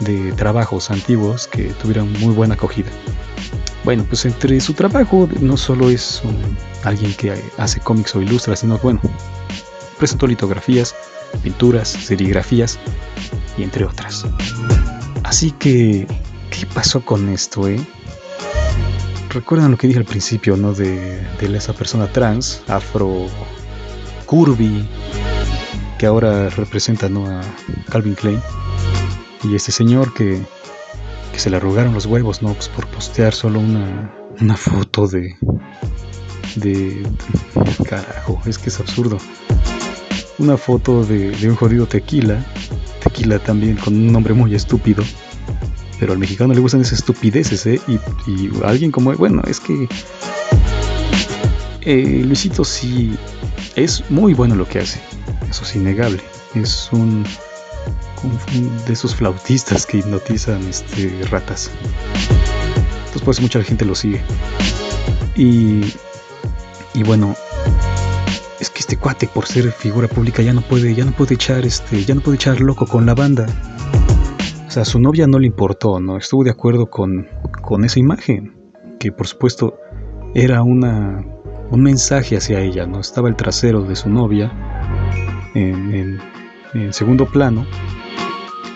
de 0.00 0.32
trabajos 0.32 0.90
antiguos 0.90 1.46
que 1.48 1.64
tuvieron 1.74 2.12
muy 2.20 2.34
buena 2.34 2.54
acogida. 2.54 2.90
Bueno, 3.88 4.04
pues 4.06 4.26
entre 4.26 4.60
su 4.60 4.74
trabajo 4.74 5.26
no 5.40 5.56
solo 5.56 5.88
es 5.88 6.20
alguien 6.84 7.14
que 7.14 7.42
hace 7.56 7.80
cómics 7.80 8.14
o 8.14 8.20
ilustra, 8.20 8.54
sino 8.54 8.76
bueno, 8.76 9.00
presentó 9.96 10.26
litografías, 10.26 10.94
pinturas, 11.42 11.88
serigrafías 11.88 12.78
y 13.56 13.62
entre 13.62 13.86
otras. 13.86 14.26
Así 15.24 15.52
que, 15.52 16.06
¿qué 16.50 16.66
pasó 16.66 17.00
con 17.02 17.30
esto, 17.30 17.66
eh? 17.66 17.80
Recuerdan 19.30 19.70
lo 19.70 19.78
que 19.78 19.86
dije 19.86 20.00
al 20.00 20.04
principio, 20.04 20.54
¿no? 20.58 20.74
De, 20.74 21.26
de 21.40 21.56
esa 21.56 21.72
persona 21.72 22.12
trans, 22.12 22.60
afro 22.68 23.24
curvy, 24.26 24.86
que 25.98 26.04
ahora 26.04 26.50
representa 26.50 27.08
¿no? 27.08 27.24
a 27.24 27.40
Calvin 27.88 28.16
Klein. 28.16 28.42
Y 29.44 29.54
este 29.54 29.72
señor 29.72 30.12
que 30.12 30.42
se 31.38 31.50
le 31.50 31.56
arrugaron 31.56 31.94
los 31.94 32.06
huevos, 32.06 32.42
¿no? 32.42 32.52
Pues 32.54 32.68
por 32.68 32.86
postear 32.88 33.34
solo 33.34 33.60
una, 33.60 34.12
una 34.40 34.56
foto 34.56 35.06
de, 35.06 35.36
de... 36.56 37.06
Carajo, 37.88 38.40
es 38.46 38.58
que 38.58 38.70
es 38.70 38.80
absurdo. 38.80 39.18
Una 40.38 40.56
foto 40.56 41.04
de, 41.04 41.30
de 41.30 41.48
un 41.48 41.56
jodido 41.56 41.86
tequila. 41.86 42.44
Tequila 43.02 43.38
también 43.38 43.76
con 43.76 43.94
un 43.94 44.12
nombre 44.12 44.34
muy 44.34 44.54
estúpido. 44.54 45.04
Pero 45.98 46.12
al 46.12 46.18
mexicano 46.18 46.54
le 46.54 46.60
gustan 46.60 46.80
esas 46.80 47.00
estupideces, 47.00 47.66
¿eh? 47.66 47.80
Y, 47.88 47.94
y 48.30 48.50
alguien 48.64 48.90
como... 48.90 49.12
Bueno, 49.14 49.42
es 49.46 49.60
que... 49.60 49.88
Eh, 51.82 52.22
Luisito 52.24 52.64
sí 52.64 53.16
es 53.74 54.08
muy 54.10 54.34
bueno 54.34 54.54
lo 54.54 54.68
que 54.68 54.80
hace. 54.80 55.00
Eso 55.48 55.64
es 55.64 55.74
innegable. 55.74 56.20
Es 56.54 56.88
un 56.92 57.24
de 58.86 58.92
esos 58.92 59.14
flautistas 59.14 59.86
que 59.86 59.98
hipnotizan 59.98 60.62
este, 60.68 61.22
ratas. 61.30 61.70
Entonces 62.98 63.22
por 63.22 63.32
eso 63.32 63.42
mucha 63.42 63.62
gente 63.62 63.84
lo 63.84 63.94
sigue. 63.94 64.22
Y, 65.36 65.94
y 66.94 67.02
bueno, 67.04 67.34
es 68.60 68.70
que 68.70 68.80
este 68.80 68.96
cuate 68.96 69.28
por 69.28 69.46
ser 69.46 69.70
figura 69.72 70.08
pública 70.08 70.42
ya 70.42 70.52
no 70.52 70.60
puede, 70.62 70.94
ya 70.94 71.04
no 71.04 71.12
puede 71.12 71.34
echar 71.34 71.64
este, 71.64 72.04
ya 72.04 72.14
no 72.14 72.20
puede 72.20 72.36
echar 72.36 72.60
loco 72.60 72.86
con 72.86 73.06
la 73.06 73.14
banda. 73.14 73.46
O 74.66 74.70
sea, 74.70 74.82
a 74.82 74.84
su 74.84 75.00
novia 75.00 75.26
no 75.26 75.38
le 75.38 75.46
importó, 75.46 76.00
¿no? 76.00 76.18
Estuvo 76.18 76.44
de 76.44 76.50
acuerdo 76.50 76.86
con, 76.90 77.26
con 77.62 77.84
esa 77.84 77.98
imagen, 77.98 78.54
que 78.98 79.12
por 79.12 79.26
supuesto 79.26 79.78
era 80.34 80.62
una, 80.62 81.24
un 81.70 81.82
mensaje 81.82 82.36
hacia 82.36 82.60
ella, 82.60 82.86
¿no? 82.86 83.00
Estaba 83.00 83.28
el 83.28 83.36
trasero 83.36 83.82
de 83.82 83.96
su 83.96 84.10
novia 84.10 84.52
en, 85.54 86.20
en 86.74 86.92
segundo 86.92 87.26
plano 87.26 87.66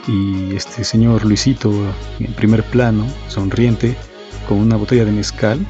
y 0.07 0.57
este 0.57 0.85
señor 0.85 1.25
Luisito 1.25 1.73
en 2.19 2.33
primer 2.35 2.63
plano, 2.65 3.07
sonriente, 3.29 3.97
con 4.49 4.59
una 4.59 4.77
botella 4.77 5.05
de 5.05 5.13
mezcal, 5.13 5.65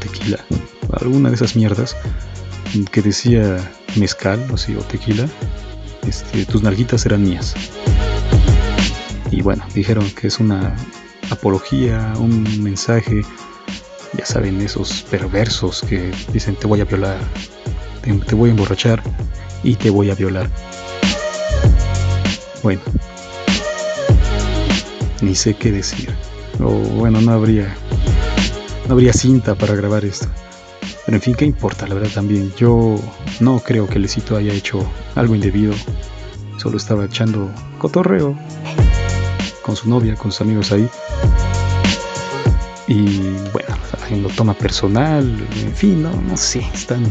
tequila, 0.00 0.38
alguna 1.00 1.28
de 1.28 1.36
esas 1.36 1.56
mierdas, 1.56 1.96
que 2.90 3.02
decía 3.02 3.58
mezcal 3.96 4.44
o, 4.50 4.54
o 4.54 4.82
tequila, 4.82 5.26
este, 6.06 6.44
tus 6.46 6.62
narguitas 6.62 7.06
eran 7.06 7.22
mías. 7.22 7.54
Y 9.30 9.42
bueno, 9.42 9.64
dijeron 9.74 10.10
que 10.10 10.26
es 10.26 10.38
una 10.38 10.74
apología, 11.30 12.12
un 12.18 12.62
mensaje, 12.62 13.22
ya 14.14 14.24
saben, 14.24 14.60
esos 14.60 15.02
perversos 15.02 15.82
que 15.82 16.10
dicen 16.32 16.56
te 16.56 16.66
voy 16.66 16.80
a 16.80 16.84
violar, 16.84 17.18
te 18.02 18.34
voy 18.34 18.48
a 18.48 18.52
emborrachar 18.52 19.02
y 19.62 19.74
te 19.74 19.90
voy 19.90 20.10
a 20.10 20.14
violar. 20.14 20.48
Bueno, 22.62 22.80
ni 25.20 25.34
sé 25.34 25.54
qué 25.54 25.72
decir. 25.72 26.14
O 26.60 26.70
bueno, 26.70 27.20
no 27.20 27.32
habría 27.32 27.74
no 28.86 28.94
habría 28.94 29.12
cinta 29.12 29.54
para 29.54 29.74
grabar 29.74 30.04
esto. 30.04 30.26
Pero 31.04 31.16
en 31.16 31.22
fin, 31.22 31.34
¿qué 31.34 31.44
importa? 31.44 31.86
La 31.86 31.94
verdad 31.94 32.10
también. 32.14 32.52
Yo 32.56 32.96
no 33.40 33.60
creo 33.60 33.86
que 33.86 33.98
Lecito 33.98 34.36
haya 34.36 34.52
hecho 34.52 34.84
algo 35.14 35.34
indebido. 35.34 35.74
Solo 36.58 36.76
estaba 36.76 37.04
echando 37.04 37.50
cotorreo 37.78 38.36
con 39.62 39.76
su 39.76 39.88
novia, 39.88 40.16
con 40.16 40.32
sus 40.32 40.40
amigos 40.40 40.72
ahí. 40.72 40.88
Y 42.88 43.20
bueno, 43.52 44.22
lo 44.22 44.28
toma 44.30 44.54
personal. 44.54 45.24
En 45.62 45.74
fin, 45.74 46.02
no, 46.02 46.10
no 46.22 46.36
sé. 46.36 46.60
Están 46.72 47.10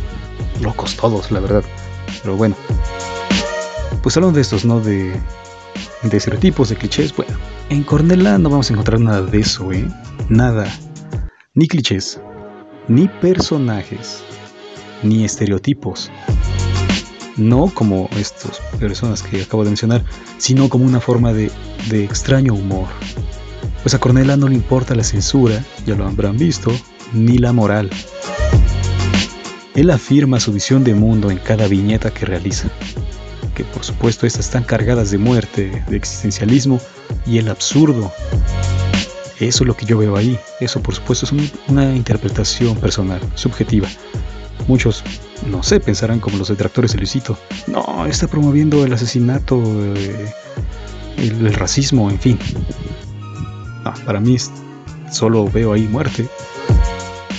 locos 0.62 0.96
todos, 0.96 1.32
la 1.32 1.40
verdad. 1.40 1.64
Pero 2.22 2.36
bueno. 2.36 2.56
Pues 4.02 4.18
hablando 4.18 4.36
de 4.36 4.42
estos, 4.42 4.66
¿no? 4.66 4.80
De, 4.80 5.20
de 6.04 6.18
estereotipos, 6.18 6.70
de 6.70 6.76
clichés. 6.76 7.16
Bueno, 7.16 7.38
en 7.70 7.84
Cornela 7.84 8.38
no 8.38 8.50
vamos 8.50 8.70
a 8.70 8.74
encontrar 8.74 9.00
nada 9.00 9.22
de 9.22 9.40
eso, 9.40 9.72
¿eh? 9.72 9.88
Nada. 10.30 10.68
Ni 11.54 11.68
clichés, 11.68 12.22
ni 12.88 13.08
personajes, 13.08 14.24
ni 15.04 15.26
estereotipos. 15.26 16.12
No 17.36 17.72
como 17.74 18.10
estas 18.18 18.60
personas 18.80 19.22
que 19.22 19.42
acabo 19.42 19.64
de 19.64 19.70
mencionar, 19.70 20.04
sino 20.38 20.70
como 20.70 20.86
una 20.86 21.00
forma 21.00 21.34
de, 21.34 21.52
extraño 21.92 22.54
humor. 22.54 22.88
Pues 23.84 23.94
a 23.94 24.00
Cornela 24.00 24.38
no 24.38 24.48
le 24.48 24.56
importa 24.56 24.96
la 24.96 25.04
censura, 25.04 25.64
ya 25.86 25.96
lo 25.96 26.06
habrán 26.06 26.38
visto, 26.38 26.72
ni 27.14 27.38
la 27.38 27.54
moral. 27.54 27.90
Él 29.76 29.92
afirma 29.92 30.40
su 30.40 30.52
visión 30.52 30.84
de 30.84 30.96
mundo 30.96 31.30
en 31.30 31.38
cada 31.38 31.68
viñeta 31.68 32.12
que 32.12 32.26
realiza 32.26 32.70
que 33.58 33.64
por 33.64 33.84
supuesto 33.84 34.28
estas 34.28 34.46
están 34.46 34.64
cargadas 34.64 35.10
de 35.10 35.18
muerte, 35.18 35.84
de 35.90 35.98
existencialismo 35.98 36.80
y 37.26 37.40
el 37.40 37.50
absurdo. 37.50 38.12
Eso 39.40 39.64
es 39.64 39.68
lo 39.68 39.76
que 39.76 39.88
yo 39.88 39.98
veo 39.98 40.16
ahí. 40.16 40.40
Eso 40.60 40.80
por 40.80 40.94
supuesto 40.94 41.26
es 41.26 41.34
una 41.68 41.96
interpretación 41.96 42.78
personal, 42.78 43.20
subjetiva. 43.34 43.90
Muchos, 44.68 45.04
no 45.48 45.64
sé, 45.64 45.80
pensarán 45.80 46.20
como 46.20 46.38
los 46.38 46.50
detractores 46.50 46.92
de 46.92 47.00
Luisito. 47.00 47.36
No, 47.66 48.06
está 48.06 48.28
promoviendo 48.28 48.86
el 48.86 48.94
asesinato, 48.94 49.60
eh, 49.96 50.32
el, 51.18 51.52
racismo, 51.56 52.12
en 52.12 52.20
fin. 52.20 52.40
para 54.06 54.20
mí 54.20 54.38
solo 55.12 55.50
veo 55.50 55.74
ahí 55.74 55.88
muerte. 55.88 56.28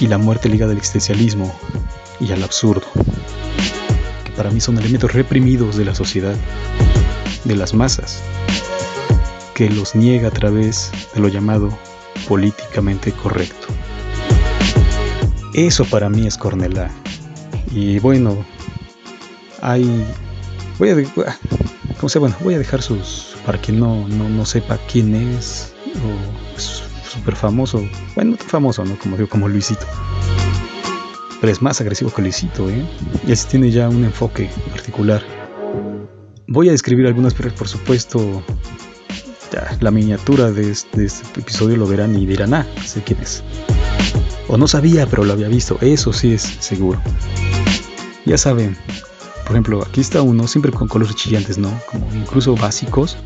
Y 0.01 0.09
la 0.09 0.19
muerte 0.19 0.49
ligada 0.49 0.73
al 0.73 0.79
existencialismo 0.79 1.55
y 2.19 2.33
al 2.33 2.43
absurdo 2.43 2.89
para 4.39 4.53
mí 4.53 4.61
son 4.61 4.79
elementos 4.79 5.13
reprimidos 5.13 5.77
de 5.77 5.85
la 5.85 5.97
sociedad, 5.97 6.37
de 7.43 7.57
las 7.57 7.75
masas, 7.75 8.23
que 9.53 9.69
los 9.69 9.97
niega 9.97 10.29
a 10.29 10.31
través 10.31 10.93
de 11.13 11.21
lo 11.21 11.27
llamado 11.27 11.77
políticamente 12.29 13.11
correcto. 13.11 13.67
Eso 15.55 15.85
para 15.87 16.09
mí 16.09 16.25
es 16.25 16.39
Cornelá. 16.39 16.89
Y 17.73 17.99
bueno, 17.99 18.47
hay... 19.61 20.07
Voy 20.79 20.91
a, 20.91 21.37
¿cómo 21.97 22.09
se? 22.09 22.21
Bueno, 22.21 22.37
voy 22.41 22.55
a 22.55 22.59
dejar 22.59 22.81
sus... 22.81 23.35
Para 23.45 23.61
quien 23.61 23.81
no, 23.81 24.07
no, 24.07 24.47
sepa 24.47 24.79
quién 24.91 25.17
es, 25.17 25.73
o 25.97 26.61
súper 27.11 27.35
famoso, 27.35 27.83
bueno, 28.15 28.33
no 28.33 28.37
tan 28.37 28.49
famoso, 28.49 28.85
¿no? 28.85 28.97
Como 29.01 29.17
digo, 29.17 29.29
como 29.29 29.49
Luisito 29.49 29.87
pero 31.41 31.53
es 31.53 31.63
más 31.63 31.81
agresivo 31.81 32.13
que 32.13 32.23
Luisito, 32.23 32.69
¿eh? 32.69 32.85
Y 33.27 33.33
así 33.33 33.47
tiene 33.49 33.71
ya 33.71 33.89
un 33.89 34.05
enfoque 34.05 34.51
particular. 34.71 35.23
Voy 36.49 36.69
a 36.69 36.73
describir 36.73 37.07
algunas, 37.07 37.35
pero 37.35 37.55
por 37.55 37.69
supuesto, 37.69 38.43
la 39.81 39.91
miniatura 39.91 40.51
de 40.51 40.71
este, 40.71 41.07
episodio 41.37 41.77
lo 41.77 41.87
verán 41.87 42.19
y 42.19 42.27
dirán, 42.27 42.55
ah, 42.55 42.67
sé 42.85 43.03
quién 43.03 43.21
es. 43.21 43.43
O 44.49 44.57
no 44.57 44.67
sabía, 44.67 45.07
pero 45.07 45.25
lo 45.25 45.33
había 45.33 45.49
visto, 45.49 45.79
eso 45.81 46.13
sí 46.13 46.33
es 46.33 46.43
seguro. 46.43 47.01
Ya 48.25 48.39
saben, 48.39 48.77
por 49.43 49.53
ejemplo, 49.53 49.83
aquí 49.83 50.01
está 50.01 50.23
uno, 50.23 50.47
siempre 50.47 50.73
con 50.73 50.89
colores 50.89 51.15
chillantes, 51.17 51.59
¿no? 51.59 51.71
Como 51.91 52.07
incluso 52.15 52.55
básicos, 52.57 53.17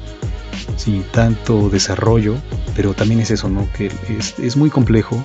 sin 0.76 1.02
tanto 1.04 1.68
desarrollo, 1.68 2.34
pero 2.74 2.94
también 2.94 3.20
es 3.20 3.30
eso, 3.30 3.48
¿no? 3.48 3.68
Que 3.72 3.86
es, 4.08 4.38
es 4.38 4.56
muy 4.56 4.70
complejo, 4.70 5.22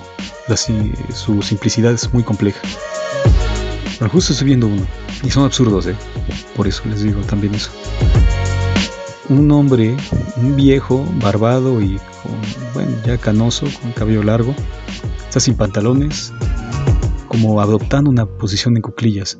su 1.12 1.42
simplicidad 1.42 1.92
es 1.92 2.12
muy 2.12 2.22
compleja. 2.22 2.60
Pero 3.98 4.10
justo 4.10 4.32
estoy 4.32 4.46
viendo 4.46 4.66
uno, 4.66 4.86
y 5.22 5.30
son 5.30 5.44
absurdos, 5.44 5.86
¿eh? 5.86 5.96
Por 6.54 6.68
eso 6.68 6.82
les 6.88 7.02
digo 7.02 7.20
también 7.22 7.54
eso. 7.54 7.70
Un 9.28 9.50
hombre, 9.50 9.96
un 10.36 10.56
viejo, 10.56 11.04
barbado 11.20 11.82
y 11.82 11.98
con, 12.22 12.32
bueno, 12.74 12.92
ya 13.04 13.18
canoso, 13.18 13.66
con 13.82 13.92
cabello 13.92 14.22
largo, 14.22 14.54
está 15.26 15.40
sin 15.40 15.54
pantalones, 15.54 16.32
como 17.26 17.60
adoptando 17.60 18.08
una 18.08 18.24
posición 18.24 18.76
en 18.76 18.82
cuclillas, 18.82 19.38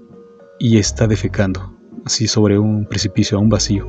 y 0.59 0.79
está 0.79 1.07
defecando, 1.07 1.73
así 2.05 2.27
sobre 2.27 2.59
un 2.59 2.85
precipicio, 2.87 3.39
a 3.39 3.41
un 3.41 3.49
vacío. 3.49 3.87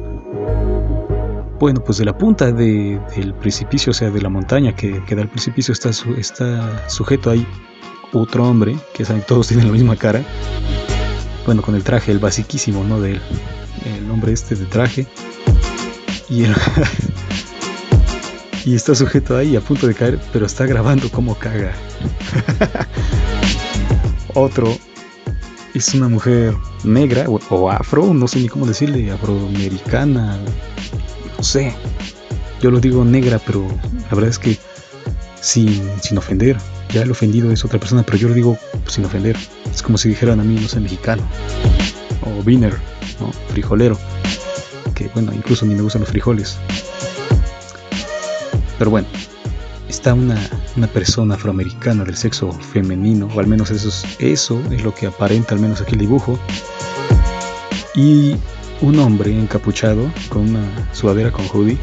Bueno, 1.59 1.83
pues 1.83 1.97
de 1.97 2.05
la 2.05 2.17
punta 2.17 2.53
del 2.53 3.33
precipicio, 3.41 3.91
o 3.91 3.93
sea, 3.93 4.09
de 4.09 4.21
la 4.21 4.29
montaña 4.29 4.73
que, 4.73 5.03
que 5.03 5.15
da 5.15 5.23
el 5.23 5.27
precipicio, 5.27 5.73
está, 5.73 5.89
está 6.17 6.89
sujeto 6.89 7.29
ahí 7.29 7.45
otro 8.13 8.47
hombre, 8.47 8.77
que 8.93 9.03
saben, 9.03 9.23
todos 9.27 9.49
tienen 9.49 9.67
la 9.67 9.73
misma 9.73 9.97
cara. 9.97 10.23
Bueno, 11.45 11.61
con 11.61 11.75
el 11.75 11.83
traje, 11.83 12.13
el 12.13 12.19
basiquísimo, 12.19 12.85
¿no? 12.85 13.01
Del 13.01 13.19
el 13.85 14.09
hombre 14.09 14.31
este 14.31 14.55
de 14.55 14.65
traje. 14.65 15.05
Y, 16.29 16.43
y 18.65 18.75
está 18.75 18.95
sujeto 18.95 19.35
ahí 19.35 19.57
a 19.57 19.61
punto 19.61 19.85
de 19.85 19.95
caer, 19.95 20.17
pero 20.31 20.45
está 20.45 20.65
grabando 20.65 21.11
cómo 21.11 21.35
caga. 21.35 21.73
Otro 24.33 24.77
es 25.73 25.93
una 25.93 26.07
mujer 26.07 26.55
negra 26.83 27.25
o 27.27 27.69
afro, 27.69 28.13
no 28.13 28.27
sé 28.27 28.39
ni 28.39 28.47
cómo 28.47 28.65
decirle, 28.65 29.11
afroamericana, 29.11 30.39
no 31.39 31.43
sé. 31.43 31.73
Yo 32.61 32.69
lo 32.69 32.81
digo 32.81 33.05
negra, 33.05 33.39
pero 33.45 33.65
la 34.09 34.15
verdad 34.15 34.29
es 34.29 34.37
que 34.37 34.59
sin, 35.39 35.89
sin 36.01 36.17
ofender. 36.17 36.57
Ya 36.89 37.03
el 37.03 37.11
ofendido 37.11 37.49
es 37.49 37.63
otra 37.63 37.79
persona, 37.79 38.03
pero 38.03 38.17
yo 38.17 38.27
lo 38.27 38.33
digo 38.33 38.57
sin 38.87 39.05
ofender. 39.05 39.37
Es 39.73 39.81
como 39.81 39.97
si 39.97 40.09
dijeran 40.09 40.41
a 40.41 40.43
mí, 40.43 40.59
no 40.59 40.67
sé, 40.67 40.81
mexicano. 40.81 41.23
O 42.25 42.43
viner, 42.43 42.73
¿no? 43.21 43.31
Frijolero. 43.53 43.97
Que 44.95 45.07
bueno, 45.13 45.31
incluso 45.33 45.65
ni 45.65 45.75
me 45.75 45.81
gustan 45.81 46.01
los 46.01 46.09
frijoles. 46.09 46.57
Pero 48.77 48.91
bueno, 48.91 49.07
está 49.87 50.13
una, 50.13 50.37
una 50.75 50.87
persona 50.87 51.35
afroamericana 51.35 52.03
del 52.03 52.17
sexo 52.17 52.51
femenino, 52.51 53.29
o 53.33 53.39
al 53.39 53.47
menos 53.47 53.71
eso 53.71 53.87
es, 53.87 54.03
eso 54.19 54.61
es 54.71 54.83
lo 54.83 54.93
que 54.93 55.07
aparenta 55.07 55.55
al 55.55 55.61
menos 55.61 55.79
aquí 55.79 55.93
el 55.93 55.99
dibujo. 55.99 56.37
Y 57.95 58.35
un 58.81 58.99
hombre 58.99 59.37
encapuchado 59.37 60.11
con 60.29 60.49
una 60.49 60.63
sudadera 60.93 61.31
con 61.31 61.45
hoodie. 61.47 61.77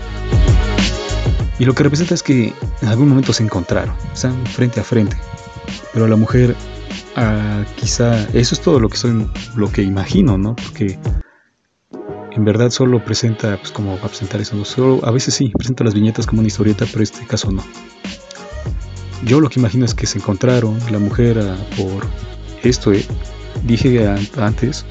Y 1.59 1.65
lo 1.65 1.75
que 1.75 1.83
representa 1.83 2.15
es 2.15 2.23
que 2.23 2.53
en 2.83 2.89
algún 2.89 3.09
momento 3.09 3.33
se 3.33 3.43
encontraron, 3.43 3.95
están 4.13 4.47
frente 4.47 4.81
a 4.81 4.85
frente. 4.85 5.17
Pero 5.93 6.07
la 6.07 6.17
mujer, 6.17 6.55
ah, 7.17 7.65
quizá, 7.77 8.23
eso 8.35 8.55
es 8.55 8.61
todo 8.61 8.79
lo 8.79 8.89
que 8.89 8.97
soy, 8.97 9.27
lo 9.57 9.71
que 9.71 9.83
imagino, 9.83 10.37
¿no? 10.37 10.55
Porque 10.57 10.99
en 12.33 12.45
verdad 12.45 12.71
solo 12.71 13.03
presenta, 13.03 13.57
pues 13.57 13.73
como 13.73 13.97
va 13.99 14.05
a 14.05 14.09
presentar 14.09 14.41
eso, 14.41 14.63
solo, 14.65 15.01
a 15.05 15.11
veces 15.11 15.35
sí, 15.35 15.51
presenta 15.57 15.85
las 15.85 15.95
viñetas 15.95 16.27
como 16.27 16.41
una 16.41 16.49
historieta, 16.49 16.85
pero 16.91 17.03
este 17.03 17.27
caso 17.27 17.51
no. 17.51 17.65
Yo 19.25 19.41
lo 19.41 19.49
que 19.49 19.59
imagino 19.59 19.87
es 19.87 19.95
que 19.95 20.07
se 20.07 20.19
encontraron 20.19 20.79
la 20.91 20.99
mujer 20.99 21.39
ah, 21.39 21.57
por 21.77 22.07
esto, 22.63 22.93
eh. 22.93 23.05
dije 23.65 24.07
antes 24.37 24.85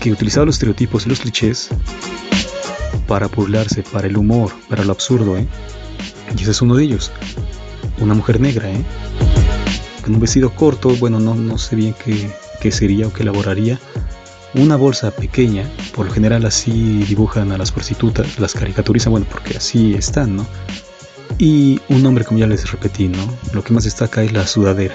que 0.00 0.12
utilizaba 0.12 0.46
los 0.46 0.56
estereotipos 0.56 1.06
y 1.06 1.08
los 1.08 1.20
clichés 1.20 1.70
para 3.06 3.26
burlarse, 3.28 3.82
para 3.82 4.06
el 4.06 4.16
humor, 4.16 4.52
para 4.68 4.84
lo 4.84 4.92
absurdo, 4.92 5.36
¿eh? 5.36 5.46
Y 6.36 6.42
ese 6.42 6.50
es 6.52 6.62
uno 6.62 6.74
de 6.74 6.84
ellos. 6.84 7.12
Una 8.00 8.14
mujer 8.14 8.40
negra, 8.40 8.70
¿eh? 8.70 8.82
Con 10.02 10.14
un 10.14 10.20
vestido 10.20 10.54
corto, 10.54 10.90
bueno, 10.96 11.20
no, 11.20 11.34
no 11.34 11.58
sé 11.58 11.76
bien 11.76 11.94
qué, 12.04 12.30
qué 12.60 12.72
sería 12.72 13.06
o 13.06 13.12
qué 13.12 13.22
elaboraría. 13.22 13.78
Una 14.54 14.76
bolsa 14.76 15.10
pequeña, 15.10 15.68
por 15.94 16.06
lo 16.06 16.12
general 16.12 16.46
así 16.46 17.04
dibujan 17.08 17.52
a 17.52 17.58
las 17.58 17.72
prostitutas, 17.72 18.38
las 18.38 18.54
caricaturizan, 18.54 19.10
bueno, 19.10 19.26
porque 19.30 19.56
así 19.56 19.94
están, 19.94 20.36
¿no? 20.36 20.46
Y 21.38 21.80
un 21.88 22.02
nombre, 22.02 22.24
como 22.24 22.38
ya 22.38 22.46
les 22.46 22.70
repetí, 22.70 23.08
¿no? 23.08 23.26
Lo 23.52 23.64
que 23.64 23.72
más 23.72 23.84
destaca 23.84 24.22
es 24.22 24.32
la 24.32 24.46
sudadera. 24.46 24.94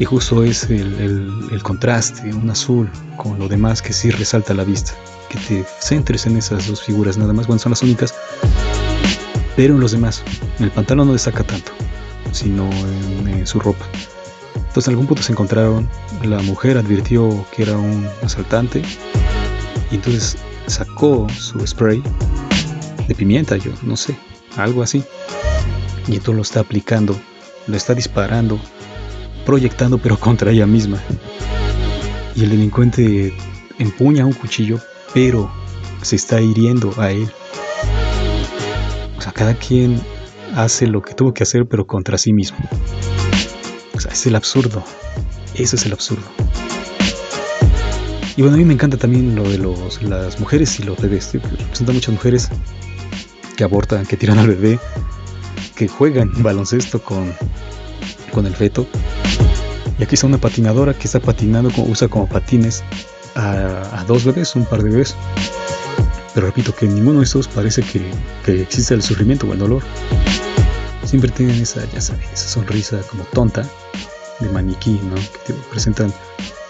Y 0.00 0.06
justo 0.06 0.42
es 0.42 0.64
el, 0.70 1.60
contraste, 1.62 2.32
un 2.32 2.48
azul, 2.48 2.90
con 3.18 3.38
lo 3.38 3.48
demás 3.48 3.82
que 3.82 3.92
sí 3.92 4.10
resalta 4.10 4.54
la 4.54 4.64
vista. 4.64 4.92
Que 5.28 5.38
te 5.38 5.64
centres 5.78 6.24
en 6.24 6.38
esas 6.38 6.66
dos 6.66 6.82
figuras 6.82 7.18
nada 7.18 7.34
más, 7.34 7.46
bueno, 7.46 7.60
son 7.60 7.70
las 7.70 7.82
únicas. 7.82 8.14
Pero 9.56 9.74
en 9.74 9.80
los 9.80 9.92
demás, 9.92 10.22
en 10.58 10.64
el 10.64 10.70
pantalón 10.70 11.08
no 11.08 11.12
destaca 11.12 11.44
tanto, 11.44 11.72
sino 12.32 12.70
en, 13.28 13.46
su 13.46 13.60
ropa. 13.60 13.84
Entonces 14.56 14.88
en 14.88 14.92
algún 14.92 15.06
punto 15.06 15.22
se 15.22 15.32
encontraron, 15.32 15.86
la 16.24 16.40
mujer 16.42 16.78
advirtió 16.78 17.46
que 17.54 17.64
era 17.64 17.76
un 17.76 18.08
asaltante 18.22 18.82
y 19.90 19.96
entonces 19.96 20.38
sacó 20.66 21.26
su 21.28 21.66
spray 21.66 22.02
de 23.06 23.14
pimienta, 23.14 23.58
yo 23.58 23.72
no 23.82 23.98
sé, 23.98 24.16
algo 24.56 24.82
así. 24.82 25.04
Y 26.08 26.12
entonces 26.12 26.36
lo 26.36 26.42
está 26.42 26.60
aplicando, 26.60 27.20
lo 27.66 27.76
está 27.76 27.94
disparando, 27.94 28.58
proyectando 29.44 29.98
pero 29.98 30.18
contra 30.18 30.50
ella 30.50 30.66
misma. 30.66 30.98
Y 32.34 32.44
el 32.44 32.50
delincuente 32.50 33.34
empuña 33.78 34.26
un 34.26 34.32
cuchillo, 34.32 34.78
pero 35.14 35.50
se 36.02 36.16
está 36.16 36.40
hiriendo 36.40 36.92
a 36.98 37.10
él. 37.10 37.28
O 39.18 39.20
sea, 39.20 39.32
cada 39.32 39.54
quien 39.54 40.00
hace 40.54 40.86
lo 40.86 41.02
que 41.02 41.14
tuvo 41.14 41.34
que 41.34 41.42
hacer, 41.42 41.66
pero 41.66 41.86
contra 41.86 42.18
sí 42.18 42.32
mismo. 42.32 42.58
O 43.94 44.00
sea, 44.00 44.12
es 44.12 44.26
el 44.26 44.36
absurdo. 44.36 44.82
Ese 45.54 45.76
es 45.76 45.86
el 45.86 45.92
absurdo. 45.92 46.24
Y 48.36 48.42
bueno, 48.42 48.54
a 48.54 48.58
mí 48.58 48.64
me 48.64 48.74
encanta 48.74 48.96
también 48.96 49.34
lo 49.34 49.42
de 49.42 49.58
los, 49.58 50.02
las 50.02 50.40
mujeres 50.40 50.78
y 50.80 50.84
los 50.84 50.98
bebés. 50.98 51.32
Representa 51.34 51.92
muchas 51.92 52.14
mujeres 52.14 52.48
que 53.56 53.64
abortan, 53.64 54.06
que 54.06 54.16
tiran 54.16 54.38
al 54.38 54.48
bebé, 54.48 54.78
que 55.76 55.88
juegan 55.88 56.30
baloncesto 56.42 57.02
con, 57.02 57.34
con 58.30 58.46
el 58.46 58.54
feto. 58.54 58.86
Y 59.98 60.02
aquí 60.02 60.14
está 60.14 60.26
una 60.26 60.38
patinadora 60.38 60.94
que 60.94 61.04
está 61.04 61.20
patinando, 61.20 61.70
usa 61.76 62.08
como 62.08 62.26
patines 62.26 62.82
a, 63.34 64.04
dos 64.06 64.24
bebés, 64.24 64.56
un 64.56 64.64
par 64.64 64.82
de 64.82 64.90
bebés. 64.90 65.14
Pero 66.34 66.46
repito 66.46 66.74
que 66.74 66.86
ninguno 66.86 67.18
de 67.18 67.24
estos 67.24 67.48
parece 67.48 67.82
que, 67.82 68.02
que 68.44 68.62
existe 68.62 68.94
el 68.94 69.02
sufrimiento 69.02 69.46
o 69.46 69.52
el 69.52 69.58
dolor. 69.58 69.82
Siempre 71.04 71.30
tienen 71.30 71.60
esa, 71.60 71.84
ya 71.92 72.00
sabes, 72.00 72.26
esa 72.32 72.48
sonrisa 72.48 73.00
como 73.10 73.24
tonta 73.24 73.62
de 74.38 74.48
maniquí, 74.48 75.00
¿no? 75.08 75.16
Que 75.16 75.52
te 75.52 75.60
presentan 75.70 76.12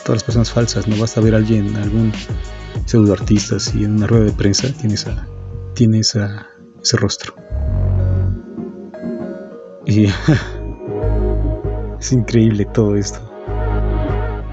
todas 0.04 0.16
las 0.16 0.24
personas 0.24 0.50
falsas. 0.50 0.88
No 0.88 0.96
basta 0.96 1.20
ver 1.20 1.34
a 1.34 1.38
alguien, 1.38 1.76
algún 1.76 2.12
pseudo 2.86 3.12
artista, 3.12 3.58
si 3.60 3.84
en 3.84 3.96
una 3.96 4.06
rueda 4.06 4.24
de 4.24 4.32
prensa 4.32 4.68
tiene 4.72 4.94
esa, 4.94 5.28
tiene 5.74 6.00
esa, 6.00 6.48
ese 6.82 6.96
rostro. 6.96 7.34
Y 9.86 10.06
es 12.00 12.12
increíble 12.12 12.64
todo 12.64 12.96
esto. 12.96 13.20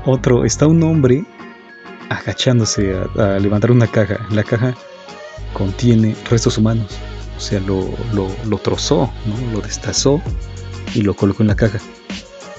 Otro, 0.05 0.45
está 0.45 0.67
un 0.67 0.83
hombre 0.83 1.25
agachándose 2.09 2.95
a, 3.17 3.39
levantar 3.39 3.71
una 3.71 3.87
caja. 3.87 4.25
La 4.31 4.43
caja 4.43 4.75
contiene 5.53 6.15
restos 6.29 6.57
humanos. 6.57 6.97
O 7.37 7.39
sea, 7.39 7.59
lo, 7.59 7.89
lo, 8.13 8.57
trozó, 8.57 9.11
¿no? 9.25 9.51
lo 9.53 9.61
destazó 9.61 10.21
y 10.93 11.01
lo 11.01 11.13
colocó 11.15 11.43
en 11.43 11.47
la 11.47 11.55
caja. 11.55 11.79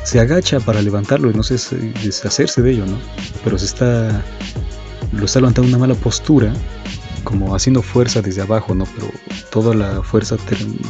Se 0.05 0.20
agacha 0.20 0.61
para 0.61 0.81
levantarlo 0.81 1.31
y 1.31 1.35
no 1.35 1.42
sé 1.42 1.55
deshacerse 2.03 2.62
de 2.62 2.70
ello, 2.72 2.87
¿no? 2.87 2.98
Pero 3.44 3.59
se 3.59 3.66
está. 3.66 4.22
Lo 5.12 5.24
está 5.24 5.40
levantando 5.40 5.68
en 5.68 5.74
una 5.74 5.87
mala 5.87 5.94
postura 5.94 6.53
como 7.24 7.55
haciendo 7.55 7.83
fuerza 7.83 8.22
desde 8.22 8.42
abajo, 8.42 8.74
¿no? 8.74 8.85
Pero 8.94 9.11
toda 9.51 9.74
la 9.74 10.03
fuerza, 10.03 10.37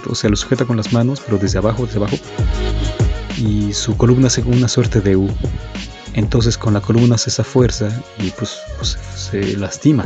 o 0.08 0.14
sea, 0.14 0.30
lo 0.30 0.36
sujeta 0.36 0.64
con 0.64 0.76
las 0.76 0.92
manos, 0.92 1.20
pero 1.24 1.38
desde 1.38 1.58
abajo, 1.58 1.86
desde 1.86 1.98
abajo. 1.98 2.16
Y 3.38 3.72
su 3.72 3.96
columna 3.96 4.26
hace 4.26 4.42
una 4.42 4.68
suerte 4.68 5.00
de 5.00 5.16
U. 5.16 5.28
Entonces 6.14 6.58
con 6.58 6.74
la 6.74 6.80
columna 6.80 7.14
hace 7.14 7.30
esa 7.30 7.44
fuerza 7.44 7.88
y 8.18 8.30
pues, 8.30 8.58
pues, 8.76 8.98
se 9.14 9.56
lastima. 9.56 10.04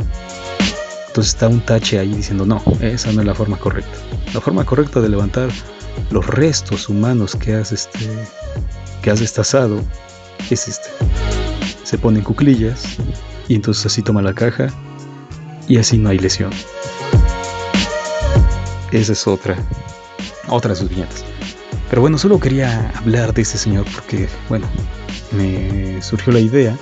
Entonces 1.07 1.33
está 1.33 1.47
un 1.47 1.61
tache 1.61 1.99
ahí 1.99 2.13
diciendo, 2.13 2.45
no, 2.45 2.61
esa 2.81 3.11
no 3.11 3.21
es 3.21 3.27
la 3.27 3.35
forma 3.35 3.57
correcta. 3.57 3.97
La 4.33 4.41
forma 4.41 4.65
correcta 4.65 4.99
de 4.99 5.09
levantar 5.09 5.49
los 6.11 6.25
restos 6.27 6.89
humanos 6.89 7.35
que 7.35 7.53
has, 7.53 7.71
este, 7.71 8.09
que 9.01 9.11
has 9.11 9.19
destazado 9.19 9.81
es 10.49 10.67
este. 10.67 10.89
Se 11.83 11.97
ponen 11.97 12.23
cuclillas 12.23 12.83
y 13.47 13.55
entonces 13.55 13.85
así 13.85 14.01
toma 14.01 14.21
la 14.21 14.33
caja 14.33 14.67
y 15.67 15.77
así 15.77 15.97
no 15.97 16.09
hay 16.09 16.19
lesión. 16.19 16.51
Esa 18.91 19.13
es 19.13 19.27
otra, 19.27 19.57
otra 20.47 20.71
de 20.71 20.79
sus 20.79 20.89
viñetas. 20.89 21.25
Pero 21.93 22.01
bueno, 22.01 22.17
solo 22.17 22.39
quería 22.39 22.89
hablar 22.95 23.35
de 23.35 23.43
este 23.43 23.55
señor 23.55 23.85
porque, 23.93 24.27
bueno, 24.49 24.65
me 25.31 26.01
surgió 26.01 26.33
la 26.33 26.39
idea. 26.39 26.75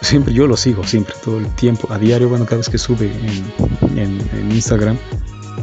Siempre 0.00 0.32
yo 0.32 0.46
lo 0.46 0.56
sigo, 0.56 0.84
siempre, 0.84 1.14
todo 1.22 1.36
el 1.36 1.54
tiempo, 1.56 1.86
a 1.92 1.98
diario, 1.98 2.30
bueno, 2.30 2.46
cada 2.46 2.56
vez 2.56 2.70
que 2.70 2.78
sube 2.78 3.12
en, 3.96 4.52
Instagram, 4.52 4.96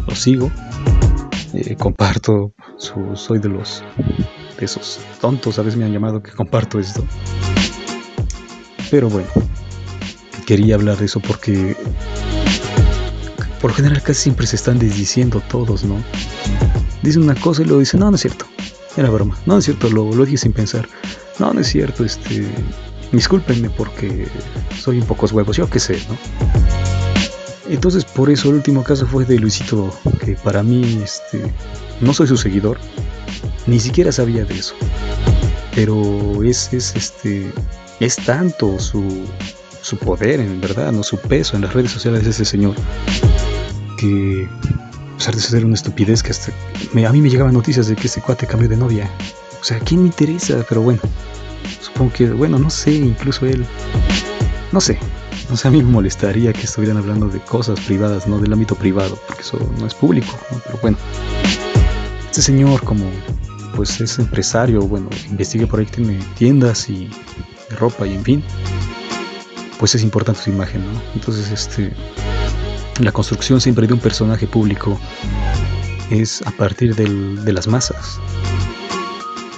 lo 0.08 0.16
sigo. 0.16 0.52
Eh, 1.56 1.76
comparto, 1.78 2.54
soy 3.16 3.40
de 3.40 3.50
los 3.50 3.84
de 4.60 4.66
esos 4.66 5.00
tontos, 5.20 5.58
a 5.58 5.64
veces 5.64 5.80
me 5.80 5.86
han 5.86 5.92
llamado 5.92 6.22
que 6.22 6.30
comparto 6.30 6.78
esto. 6.78 7.04
Pero 8.92 9.10
bueno, 9.10 9.30
quería 10.46 10.76
hablar 10.76 10.98
de 10.98 11.06
eso 11.06 11.20
porque 11.22 11.76
por 13.60 13.74
general 13.74 14.04
casi 14.04 14.22
siempre 14.22 14.46
se 14.46 14.58
están 14.58 14.78
desdiciendo 14.78 15.42
todos, 15.50 15.84
¿no? 15.84 15.96
Dicen 17.02 17.24
una 17.24 17.36
cosa 17.36 17.62
y 17.62 17.66
luego 17.66 17.80
dicen, 17.80 18.00
no, 18.00 18.10
no 18.10 18.16
es 18.16 18.22
cierto, 18.22 18.46
era 18.96 19.10
broma, 19.10 19.38
no, 19.46 19.58
es 19.58 19.66
cierto, 19.66 19.90
lo, 19.90 20.12
lo 20.14 20.26
dije 20.26 20.38
sin 20.38 20.54
pensar, 20.54 20.88
no, 21.40 21.54
no 21.54 21.60
es 21.60 21.68
cierto, 21.68 22.04
este, 22.04 22.48
discúlpenme 23.12 23.70
porque 23.70 24.28
soy 24.80 25.00
un 25.00 25.06
pocos 25.06 25.32
huevos, 25.32 25.56
yo 25.56 25.70
qué 25.70 25.80
sé, 25.80 26.00
¿no? 26.10 26.18
Entonces 27.70 28.06
por 28.06 28.30
eso 28.30 28.50
el 28.50 28.56
último 28.56 28.84
caso 28.84 29.06
fue 29.06 29.26
de 29.26 29.38
Luisito, 29.38 29.94
que 30.24 30.34
para 30.36 30.64
mí, 30.64 31.02
este, 31.04 31.42
no 32.02 32.14
soy 32.14 32.28
su 32.28 32.38
seguidor, 32.38 32.80
ni 33.68 33.80
siquiera 33.80 34.12
sabía 34.12 34.46
de 34.46 34.58
eso, 34.58 34.74
pero 35.76 36.44
es, 36.44 36.74
es 36.74 36.96
este, 36.96 37.52
es 38.00 38.16
tanto 38.16 38.80
su, 38.80 39.04
su 39.82 39.98
poder, 39.98 40.40
en 40.40 40.60
verdad, 40.60 40.92
no 40.92 41.04
su 41.04 41.18
peso 41.18 41.56
en 41.56 41.64
las 41.64 41.74
redes 41.74 41.92
sociales 41.92 42.24
de 42.24 42.32
ese 42.32 42.46
señor, 42.46 42.76
que 44.00 44.48
a 45.18 45.20
pesar 45.20 45.34
de 45.34 45.42
ser 45.42 45.66
una 45.66 45.74
estupidez, 45.74 46.22
que 46.22 46.30
hasta 46.30 46.52
a 46.52 47.12
mí 47.12 47.22
me 47.22 47.30
llegaban 47.32 47.52
noticias 47.52 47.88
de 47.88 47.96
que 47.96 48.06
ese 48.06 48.22
cuate 48.22 48.46
cambió 48.46 48.70
de 48.70 48.78
novia. 48.78 49.10
O 49.60 49.64
sea, 49.64 49.80
¿quién 49.80 50.02
me 50.02 50.08
interesa? 50.10 50.64
Pero 50.70 50.84
bueno, 50.84 51.00
supongo 51.82 52.14
que, 52.14 52.30
bueno, 52.30 52.60
no 52.60 52.70
sé, 52.70 52.94
incluso 52.94 53.48
él, 53.48 53.66
no 54.72 54.80
sé, 54.80 55.00
no 55.50 55.58
sé, 55.58 55.70
a 55.70 55.72
mí 55.72 55.82
me 55.82 55.90
molestaría 55.90 56.54
que 56.54 56.62
estuvieran 56.62 56.98
hablando 56.98 57.28
de 57.30 57.40
cosas 57.40 57.80
privadas, 57.80 58.28
no 58.28 58.38
del 58.38 58.54
ámbito 58.54 58.76
privado, 58.76 59.18
porque 59.26 59.42
eso 59.42 59.60
no 59.80 59.88
es 59.88 59.96
público, 59.96 60.38
pero 60.64 60.78
bueno. 60.84 60.98
Este 62.30 62.44
señor 62.44 62.84
como 62.84 63.10
pues 63.76 64.00
es 64.00 64.20
empresario, 64.20 64.82
bueno, 64.82 65.10
investigue 65.32 65.66
por 65.66 65.80
ahí 65.80 65.88
tiene 65.88 66.20
tiendas 66.38 66.88
y 66.90 67.10
ropa 67.80 68.06
y 68.06 68.14
en 68.14 68.24
fin 68.24 68.44
pues 69.80 69.96
es 69.96 70.04
importante 70.04 70.42
su 70.42 70.50
imagen, 70.50 70.82
¿no? 70.82 71.02
Entonces, 71.14 71.52
este, 71.52 71.94
la 73.00 73.12
construcción 73.12 73.62
siempre 73.62 73.88
de 73.88 73.94
un 73.94 74.00
personaje 74.00 74.48
público 74.48 75.00
es 76.10 76.42
a 76.46 76.52
partir 76.52 76.96
de 76.96 77.54
las 77.54 77.68
masas. 77.68 78.20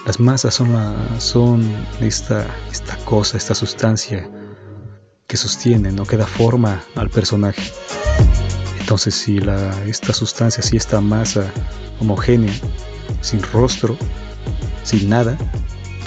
Las 0.06 0.20
masas 0.20 0.56
son, 0.56 0.76
son 1.20 1.64
esta, 2.02 2.46
esta 2.72 2.98
cosa, 3.06 3.38
esta 3.38 3.54
sustancia 3.54 4.30
que 5.28 5.38
sostiene, 5.38 5.92
¿no? 5.92 6.06
que 6.06 6.18
da 6.18 6.26
forma 6.26 6.82
al 6.96 7.10
personaje. 7.10 7.62
Entonces, 8.80 9.14
si 9.14 9.40
la, 9.40 9.72
esta 9.86 10.14
sustancia, 10.14 10.64
si 10.64 10.78
esta 10.78 11.00
masa 11.00 11.46
homogénea, 12.00 12.54
sin 13.22 13.42
rostro, 13.44 13.96
sin 14.84 15.10
nada, 15.10 15.38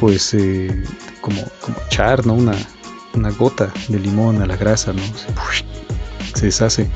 pues 0.00 0.34
eh, 0.34 0.82
como, 1.20 1.40
como 1.60 1.76
char, 1.88 2.26
¿no? 2.26 2.34
Una, 2.34 2.54
una 3.14 3.30
gota 3.30 3.72
de 3.88 4.00
limón 4.00 4.42
a 4.42 4.46
la 4.46 4.56
grasa, 4.56 4.92
¿no? 4.92 5.02
Se 6.34 6.46
deshace. 6.46 6.88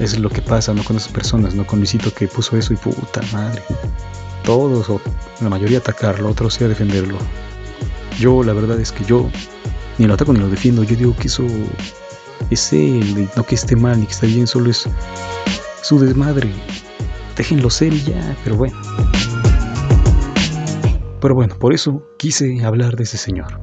es 0.00 0.18
lo 0.18 0.28
que 0.30 0.42
pasa, 0.42 0.74
¿no? 0.74 0.84
Con 0.84 0.96
esas 0.96 1.12
personas, 1.12 1.54
¿no? 1.54 1.66
Con 1.66 1.78
Luisito 1.78 2.12
que 2.12 2.28
puso 2.28 2.56
eso 2.56 2.72
y 2.72 2.76
puta 2.76 3.20
madre. 3.32 3.62
Todos, 4.44 4.90
o 4.90 5.00
la 5.40 5.48
mayoría 5.48 5.78
atacarlo, 5.78 6.28
otros 6.28 6.54
sí 6.54 6.64
defenderlo. 6.64 7.18
Yo, 8.18 8.42
la 8.42 8.52
verdad 8.52 8.78
es 8.78 8.92
que 8.92 9.04
yo 9.04 9.28
ni 9.98 10.06
lo 10.06 10.14
ataco 10.14 10.32
ni 10.32 10.40
lo 10.40 10.48
defiendo. 10.48 10.82
Yo 10.82 10.96
digo 10.96 11.16
que 11.16 11.28
eso 11.28 11.44
es 12.50 12.72
él, 12.72 13.28
no 13.36 13.44
que 13.44 13.54
esté 13.54 13.76
mal 13.76 14.00
ni 14.00 14.06
que 14.06 14.12
esté 14.12 14.26
bien, 14.26 14.46
solo 14.46 14.70
es 14.70 14.88
su 15.82 15.98
desmadre. 15.98 16.50
Déjenlo 17.36 17.70
ser 17.70 17.92
y 17.92 18.02
ya, 18.02 18.36
pero 18.44 18.56
bueno. 18.56 18.78
Pero 21.20 21.34
bueno, 21.34 21.58
por 21.58 21.72
eso 21.72 22.06
quise 22.18 22.64
hablar 22.64 22.96
de 22.96 23.04
ese 23.04 23.16
señor. 23.16 23.60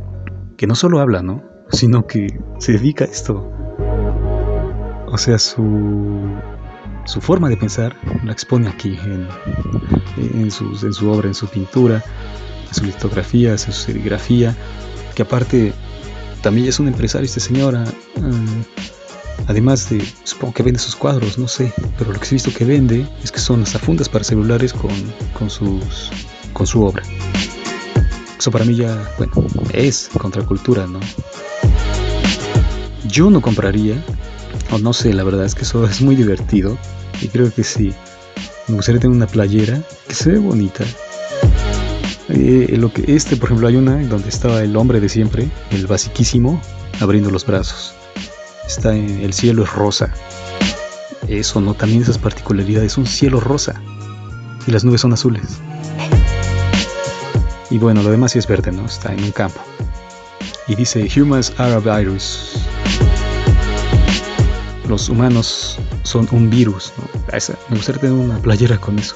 Que 0.57 0.67
no 0.67 0.75
solo 0.75 0.99
habla, 0.99 1.21
¿no? 1.21 1.43
Sino 1.71 2.05
que 2.07 2.27
se 2.59 2.73
dedica 2.73 3.05
a 3.05 3.07
esto. 3.07 3.51
O 5.11 5.17
sea, 5.17 5.37
su, 5.37 6.39
su 7.05 7.19
forma 7.19 7.49
de 7.49 7.57
pensar 7.57 7.95
la 8.23 8.31
expone 8.31 8.69
aquí 8.69 8.97
en, 9.03 9.27
en, 10.17 10.41
en 10.43 10.51
su 10.51 11.09
obra, 11.09 11.27
en 11.27 11.33
su 11.33 11.47
pintura, 11.47 12.03
en 12.67 12.73
su 12.73 12.85
litografía, 12.85 13.51
en 13.51 13.59
su 13.59 13.71
serigrafía. 13.73 14.55
Que 15.13 15.23
aparte 15.23 15.73
también 16.41 16.67
es 16.67 16.79
un 16.79 16.87
empresario 16.87 17.25
este 17.25 17.41
señor. 17.41 17.75
Ah, 17.75 17.83
ah, 18.21 19.45
además 19.47 19.89
de, 19.89 20.01
supongo 20.23 20.53
que 20.53 20.63
vende 20.63 20.79
sus 20.79 20.95
cuadros, 20.95 21.37
no 21.37 21.47
sé. 21.47 21.73
Pero 21.97 22.13
lo 22.13 22.19
que 22.19 22.27
he 22.27 22.31
visto 22.31 22.51
que 22.53 22.63
vende 22.63 23.05
es 23.21 23.31
que 23.31 23.39
son 23.39 23.63
hasta 23.63 23.79
fundas 23.79 24.07
para 24.07 24.23
celulares 24.23 24.71
con, 24.71 24.91
con, 25.37 25.49
sus, 25.49 26.09
con 26.53 26.65
su 26.65 26.83
obra. 26.83 27.03
Eso 28.39 28.49
para 28.49 28.63
mí 28.65 28.75
ya, 28.75 28.97
bueno, 29.17 29.33
es 29.73 30.09
contracultura, 30.17 30.87
¿no? 30.87 30.99
Yo 33.07 33.29
no 33.29 33.41
compraría, 33.41 34.01
o 34.71 34.77
no 34.79 34.93
sé, 34.93 35.13
la 35.13 35.23
verdad 35.23 35.45
es 35.45 35.55
que 35.55 35.63
eso 35.63 35.85
es 35.85 36.01
muy 36.01 36.15
divertido. 36.15 36.77
Y 37.21 37.27
creo 37.27 37.53
que 37.53 37.63
sí. 37.63 37.93
Me 38.67 38.75
gustaría 38.75 39.01
tener 39.01 39.15
una 39.15 39.27
playera 39.27 39.81
que 40.07 40.15
se 40.15 40.31
ve 40.31 40.37
bonita. 40.39 40.83
Eh, 42.29 42.75
lo 42.77 42.91
que 42.93 43.03
este, 43.13 43.35
por 43.35 43.49
ejemplo, 43.49 43.67
hay 43.67 43.75
una 43.75 43.97
donde 44.07 44.29
estaba 44.29 44.63
el 44.63 44.75
hombre 44.77 44.99
de 44.99 45.09
siempre, 45.09 45.49
el 45.71 45.87
basiquísimo, 45.87 46.61
abriendo 46.99 47.29
los 47.29 47.45
brazos. 47.45 47.93
Está 48.65 48.95
en, 48.95 49.19
el 49.19 49.33
cielo 49.33 49.63
es 49.63 49.73
rosa. 49.73 50.13
Eso, 51.27 51.59
¿no? 51.59 51.73
También 51.73 52.01
esas 52.01 52.17
particularidades. 52.17 52.97
Un 52.97 53.05
cielo 53.05 53.39
rosa. 53.39 53.81
Y 54.65 54.71
las 54.71 54.85
nubes 54.85 55.01
son 55.01 55.13
azules. 55.13 55.43
Y 57.69 57.77
bueno, 57.77 58.03
lo 58.03 58.11
demás 58.11 58.31
sí 58.33 58.39
es 58.39 58.47
verde, 58.47 58.71
¿no? 58.71 58.85
Está 58.85 59.13
en 59.13 59.23
un 59.23 59.31
campo. 59.31 59.61
Y 60.67 60.75
dice, 60.75 61.07
Humans 61.15 61.53
are 61.57 61.73
a 61.73 61.79
virus. 61.79 62.55
Los 64.91 65.07
humanos 65.07 65.79
son 66.03 66.27
un 66.33 66.49
virus, 66.49 66.91
¿no? 66.97 67.05
me 67.69 67.77
gustaría 67.77 68.01
tener 68.01 68.13
una 68.13 68.37
playera 68.39 68.77
con 68.77 68.99
eso. 68.99 69.15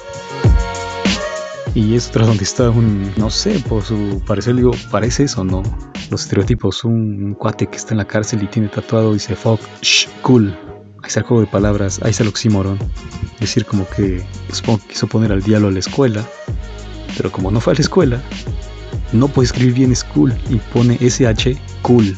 Y 1.74 1.94
es 1.94 2.08
otra 2.08 2.24
donde 2.24 2.44
está 2.44 2.70
un, 2.70 3.12
no 3.18 3.28
sé, 3.28 3.62
por 3.68 3.82
su 3.82 4.22
parecer, 4.26 4.56
digo, 4.56 4.70
parece 4.90 5.24
eso, 5.24 5.44
¿no? 5.44 5.62
Los 6.10 6.22
estereotipos, 6.22 6.82
un, 6.82 7.34
cuate 7.34 7.66
que 7.66 7.76
está 7.76 7.92
en 7.92 7.98
la 7.98 8.06
cárcel 8.06 8.42
y 8.42 8.46
tiene 8.46 8.68
tatuado, 8.68 9.12
dice, 9.12 9.36
fuck, 9.36 9.60
shh, 9.82 10.08
cool. 10.22 10.48
Ahí 11.02 11.08
está 11.08 11.20
el 11.20 11.26
juego 11.26 11.42
de 11.42 11.48
palabras, 11.48 12.00
ahí 12.02 12.10
está 12.10 12.22
el 12.22 12.30
oxímoron. 12.30 12.78
Decir 13.38 13.66
como 13.66 13.86
que, 13.90 14.24
supongo 14.52 14.78
que 14.78 14.94
quiso 14.94 15.06
poner 15.06 15.30
al 15.30 15.42
diablo 15.42 15.68
a 15.68 15.72
la 15.72 15.80
escuela, 15.80 16.24
pero 17.18 17.30
como 17.30 17.50
no 17.50 17.60
fue 17.60 17.74
a 17.74 17.76
la 17.76 17.82
escuela, 17.82 18.22
no 19.12 19.28
puede 19.28 19.44
escribir 19.44 19.74
bien 19.74 19.94
school 19.94 20.34
y 20.48 20.56
pone 20.56 20.96
SH 21.02 21.54
cool. 21.82 22.16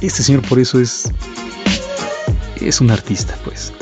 Este 0.00 0.22
señor 0.22 0.40
por 0.48 0.58
eso 0.58 0.80
es 0.80 1.12
es 2.68 2.80
un 2.80 2.90
artista, 2.90 3.36
pues. 3.44 3.72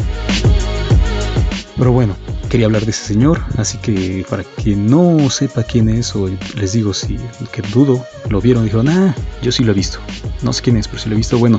Pero 1.76 1.92
bueno, 1.92 2.16
quería 2.48 2.66
hablar 2.66 2.84
de 2.84 2.90
ese 2.90 3.04
señor, 3.04 3.42
así 3.58 3.78
que 3.78 4.24
para 4.28 4.44
quien 4.44 4.86
no 4.86 5.28
sepa 5.30 5.62
quién 5.62 5.88
es 5.88 6.14
o 6.14 6.28
les 6.56 6.72
digo 6.72 6.94
si 6.94 7.18
que 7.52 7.62
dudo, 7.62 8.04
lo 8.28 8.40
vieron, 8.40 8.64
dijeron, 8.64 8.88
"Ah, 8.88 9.14
yo 9.42 9.50
sí 9.50 9.64
lo 9.64 9.72
he 9.72 9.74
visto." 9.74 9.98
No 10.42 10.52
sé 10.52 10.62
quién 10.62 10.76
es, 10.76 10.86
pero 10.86 11.00
si 11.02 11.08
lo 11.08 11.14
he 11.14 11.18
visto, 11.18 11.38
bueno, 11.38 11.58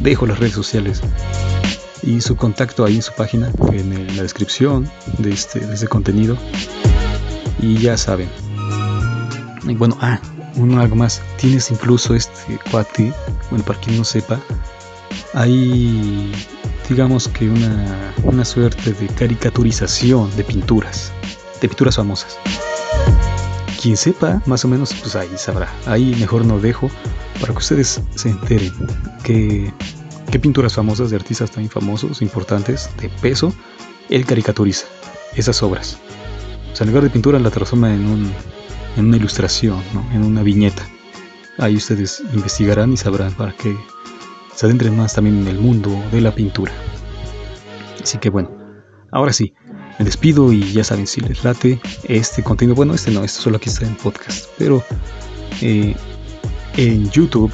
dejo 0.00 0.26
las 0.26 0.38
redes 0.38 0.54
sociales 0.54 1.00
y 2.02 2.20
su 2.20 2.36
contacto 2.36 2.84
ahí 2.84 2.96
en 2.96 3.02
su 3.02 3.12
página, 3.12 3.50
en 3.72 4.16
la 4.16 4.22
descripción 4.22 4.90
de 5.18 5.32
este, 5.32 5.60
de 5.60 5.74
este 5.74 5.86
contenido. 5.86 6.36
Y 7.60 7.78
ya 7.78 7.96
saben. 7.96 8.28
Y 9.68 9.74
bueno, 9.74 9.96
ah, 10.00 10.18
uno 10.56 10.80
algo 10.80 10.96
más. 10.96 11.22
Tienes 11.36 11.70
incluso 11.70 12.14
este 12.14 12.58
cuate, 12.70 13.12
bueno, 13.50 13.64
para 13.64 13.78
quien 13.80 13.98
no 13.98 14.04
sepa, 14.04 14.40
hay, 15.34 16.32
digamos 16.88 17.28
que 17.28 17.48
una, 17.48 18.14
una 18.22 18.44
suerte 18.44 18.92
de 18.92 19.06
caricaturización 19.08 20.34
de 20.36 20.44
pinturas, 20.44 21.12
de 21.60 21.68
pinturas 21.68 21.96
famosas. 21.96 22.38
Quien 23.80 23.96
sepa, 23.96 24.40
más 24.46 24.64
o 24.64 24.68
menos, 24.68 24.94
pues 24.94 25.16
ahí 25.16 25.30
sabrá. 25.36 25.68
Ahí 25.86 26.14
mejor 26.20 26.44
no 26.44 26.60
dejo 26.60 26.90
para 27.40 27.52
que 27.52 27.58
ustedes 27.58 28.00
se 28.14 28.28
enteren 28.28 28.72
que 29.24 29.72
qué 30.30 30.38
pinturas 30.38 30.74
famosas 30.74 31.10
de 31.10 31.16
artistas 31.16 31.50
tan 31.50 31.68
famosos, 31.68 32.22
importantes, 32.22 32.88
de 33.00 33.08
peso, 33.08 33.52
él 34.08 34.24
caricaturiza 34.24 34.86
esas 35.36 35.62
obras. 35.62 35.98
O 36.72 36.76
sea, 36.76 36.84
en 36.84 36.90
lugar 36.90 37.04
de 37.04 37.10
pintura 37.10 37.38
la 37.38 37.50
transforma 37.50 37.92
en, 37.92 38.06
un, 38.06 38.32
en 38.96 39.06
una 39.06 39.16
ilustración, 39.16 39.82
¿no? 39.92 40.08
en 40.12 40.22
una 40.22 40.42
viñeta. 40.42 40.86
Ahí 41.58 41.76
ustedes 41.76 42.22
investigarán 42.32 42.92
y 42.92 42.96
sabrán 42.96 43.32
para 43.34 43.52
que 43.52 43.76
se 44.54 44.66
adentren 44.66 44.96
más 44.96 45.14
también 45.14 45.40
en 45.40 45.48
el 45.48 45.58
mundo 45.58 45.90
de 46.10 46.20
la 46.20 46.34
pintura. 46.34 46.72
Así 48.02 48.18
que 48.18 48.30
bueno, 48.30 48.50
ahora 49.12 49.32
sí, 49.32 49.54
me 49.98 50.04
despido 50.04 50.52
y 50.52 50.72
ya 50.72 50.84
saben 50.84 51.06
si 51.06 51.20
les 51.20 51.44
late 51.44 51.80
este 52.04 52.42
contenido. 52.42 52.74
Bueno, 52.74 52.94
este 52.94 53.10
no, 53.10 53.24
este 53.24 53.40
solo 53.40 53.56
aquí 53.56 53.68
está 53.68 53.86
en 53.86 53.96
podcast, 53.96 54.46
pero 54.58 54.82
eh, 55.60 55.94
en 56.76 57.10
YouTube 57.10 57.52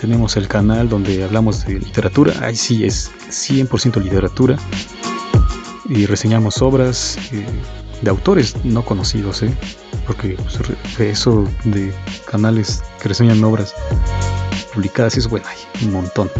tenemos 0.00 0.36
el 0.36 0.48
canal 0.48 0.88
donde 0.88 1.24
hablamos 1.24 1.64
de 1.64 1.78
literatura. 1.78 2.34
Ahí 2.40 2.56
sí 2.56 2.84
es 2.84 3.10
100% 3.28 4.02
literatura 4.02 4.56
y 5.88 6.06
reseñamos 6.06 6.60
obras. 6.62 7.18
Eh, 7.32 7.46
de 8.02 8.10
autores 8.10 8.54
no 8.64 8.84
conocidos, 8.84 9.42
¿eh? 9.42 9.52
porque 10.06 10.36
pues, 10.36 11.00
eso 11.00 11.44
de 11.64 11.92
canales 12.30 12.82
que 13.02 13.08
reseñan 13.08 13.42
obras 13.42 13.74
publicadas, 14.78 15.16
es 15.16 15.28
bueno, 15.28 15.44
hay 15.48 15.86
un 15.86 15.92
montón. 15.92 16.30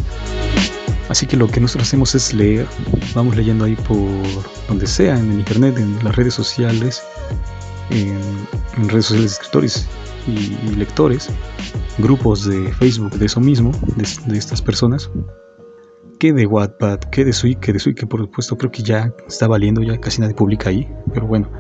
Así 1.09 1.27
que 1.27 1.37
lo 1.37 1.49
que 1.49 1.61
nosotros 1.61 1.89
hacemos 1.89 2.15
es 2.15 2.33
leer, 2.33 2.69
vamos 3.13 3.35
leyendo 3.35 3.65
ahí 3.65 3.75
por 3.75 3.99
donde 4.69 4.87
sea, 4.87 5.19
en 5.19 5.33
el 5.33 5.39
internet, 5.41 5.77
en 5.77 5.99
las 6.05 6.15
redes 6.15 6.35
sociales, 6.35 7.03
en, 7.91 8.89
redes 8.89 9.07
sociales 9.07 9.33
de 9.33 9.35
escritores 9.35 9.89
y, 10.29 10.77
lectores, 10.77 11.31
grupos 11.99 12.45
de 12.45 12.73
Facebook 12.75 13.11
de 13.19 13.27
eso 13.27 13.41
mismo, 13.41 13.73
de, 13.97 14.39
estas 14.39 14.63
personas, 14.63 15.11
que 16.21 16.33
de 16.33 16.47
Wattpad, 16.47 17.01
que 17.11 17.25
de 17.25 17.33
Sui, 17.33 17.57
que 17.57 17.73
de 17.73 17.81
Sui, 17.81 17.93
que 17.93 18.07
por 18.07 18.21
supuesto 18.21 18.57
creo 18.57 18.71
que 18.71 18.85
ya 18.85 19.13
está 19.27 19.49
valiendo, 19.49 19.83
ya 19.83 19.99
casi 19.99 20.21
nadie 20.21 20.35
publica 20.35 20.71
ahí, 20.71 20.89
pero 21.13 21.27
bueno, 21.27 21.51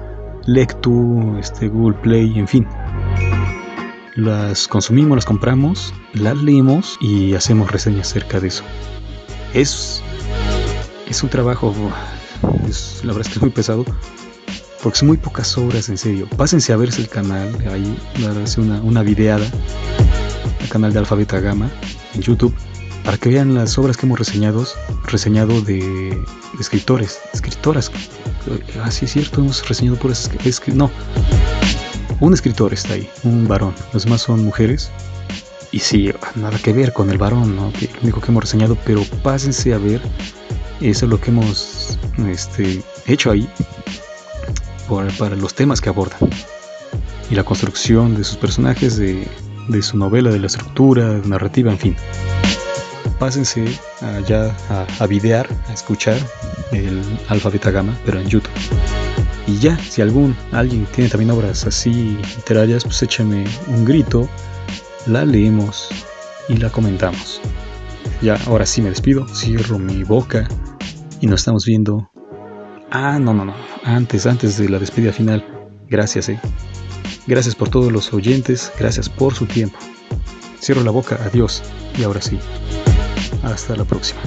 Lectu, 0.46 1.36
este, 1.40 1.66
Google 1.66 1.98
Play, 2.02 2.38
en 2.38 2.46
fin. 2.46 2.66
Las 4.18 4.66
consumimos, 4.66 5.16
las 5.16 5.24
compramos, 5.24 5.94
las 6.12 6.36
leemos 6.38 6.98
y 7.00 7.34
hacemos 7.34 7.70
reseñas 7.70 8.08
acerca 8.08 8.40
de 8.40 8.48
eso. 8.48 8.64
Es, 9.54 10.02
es 11.08 11.22
un 11.22 11.28
trabajo, 11.28 11.72
es, 12.68 13.00
la 13.04 13.12
verdad 13.12 13.20
es 13.20 13.28
que 13.28 13.34
es 13.34 13.42
muy 13.42 13.50
pesado, 13.50 13.84
porque 14.82 14.98
son 14.98 15.06
muy 15.06 15.18
pocas 15.18 15.56
obras, 15.56 15.88
en 15.88 15.96
serio. 15.96 16.28
Pásense 16.36 16.72
a 16.72 16.76
verse 16.76 17.00
el 17.00 17.08
canal, 17.08 17.48
ahí 17.70 17.96
darse 18.20 18.60
una, 18.60 18.80
una 18.80 19.04
videada, 19.04 19.46
el 20.62 20.68
canal 20.68 20.92
de 20.92 20.98
Alfabeta 20.98 21.38
Gama 21.38 21.70
en 22.14 22.20
YouTube 22.20 22.56
para 23.04 23.18
que 23.18 23.28
vean 23.28 23.54
las 23.54 23.78
obras 23.78 23.96
que 23.96 24.04
hemos 24.04 24.18
reseñado, 24.18 24.66
reseñado 25.04 25.62
de, 25.62 26.20
escritores, 26.58 27.20
escritoras. 27.32 27.92
Ah, 28.82 28.88
es 28.88 29.12
cierto, 29.12 29.42
hemos 29.42 29.66
reseñado 29.68 29.96
por 29.96 30.10
es, 30.10 30.28
no, 30.74 30.90
un 32.20 32.34
escritor 32.34 32.72
está 32.72 32.94
ahí, 32.94 33.08
un 33.24 33.46
varón, 33.46 33.74
los 33.92 34.04
demás 34.04 34.22
son 34.22 34.44
mujeres. 34.44 34.90
Y 35.70 35.80
sí, 35.80 36.10
nada 36.34 36.58
que 36.58 36.72
ver 36.72 36.92
con 36.92 37.10
el 37.10 37.18
varón, 37.18 37.54
¿no? 37.54 37.70
lo 37.70 38.00
único 38.02 38.20
que 38.20 38.30
hemos 38.30 38.44
reseñado, 38.44 38.76
pero 38.86 39.02
pásense 39.22 39.74
a 39.74 39.78
ver, 39.78 40.00
eso 40.80 41.04
es 41.04 41.10
lo 41.10 41.20
que 41.20 41.30
hemos 41.30 41.98
este, 42.26 42.82
hecho 43.06 43.30
ahí 43.30 43.48
para 45.18 45.36
los 45.36 45.52
temas 45.52 45.82
que 45.82 45.90
abordan 45.90 46.30
y 47.30 47.34
la 47.34 47.44
construcción 47.44 48.16
de 48.16 48.24
sus 48.24 48.38
personajes, 48.38 48.96
de, 48.96 49.28
su 49.82 49.98
novela, 49.98 50.30
de 50.30 50.38
la 50.38 50.46
estructura 50.46 51.20
narrativa, 51.26 51.70
en 51.70 51.78
fin 51.78 51.96
pásense 53.18 53.66
allá 54.00 54.54
a, 54.70 54.86
a 55.00 55.06
videar, 55.06 55.46
a 55.68 55.72
escuchar 55.72 56.18
el 56.72 57.02
Alfa 57.28 57.50
Beta 57.50 57.70
Gamma, 57.70 57.98
pero 58.06 58.20
en 58.20 58.28
YouTube. 58.28 58.52
Y 59.48 59.58
ya, 59.58 59.78
si 59.78 60.02
algún 60.02 60.36
alguien 60.52 60.86
tiene 60.94 61.08
también 61.08 61.30
obras 61.30 61.64
así 61.64 62.18
literarias, 62.36 62.84
pues 62.84 63.02
échame 63.02 63.46
un 63.68 63.82
grito, 63.82 64.28
la 65.06 65.24
leemos 65.24 65.88
y 66.50 66.58
la 66.58 66.68
comentamos. 66.68 67.40
ya, 68.20 68.38
ahora 68.46 68.66
sí 68.66 68.82
me 68.82 68.90
despido, 68.90 69.26
cierro 69.28 69.78
mi 69.78 70.04
boca 70.04 70.46
y 71.22 71.26
nos 71.26 71.40
estamos 71.40 71.64
viendo. 71.64 72.10
Ah, 72.90 73.18
no, 73.18 73.32
no, 73.32 73.46
no, 73.46 73.54
antes, 73.84 74.26
antes 74.26 74.58
de 74.58 74.68
la 74.68 74.78
despedida 74.78 75.14
final, 75.14 75.42
gracias, 75.88 76.28
eh. 76.28 76.38
Gracias 77.26 77.54
por 77.54 77.70
todos 77.70 77.90
los 77.90 78.12
oyentes, 78.12 78.70
gracias 78.78 79.08
por 79.08 79.34
su 79.34 79.46
tiempo. 79.46 79.78
Cierro 80.60 80.82
la 80.84 80.90
boca, 80.90 81.18
adiós 81.24 81.62
y 81.98 82.02
ahora 82.02 82.20
sí. 82.20 82.38
Hasta 83.42 83.76
la 83.76 83.84
próxima. 83.84 84.20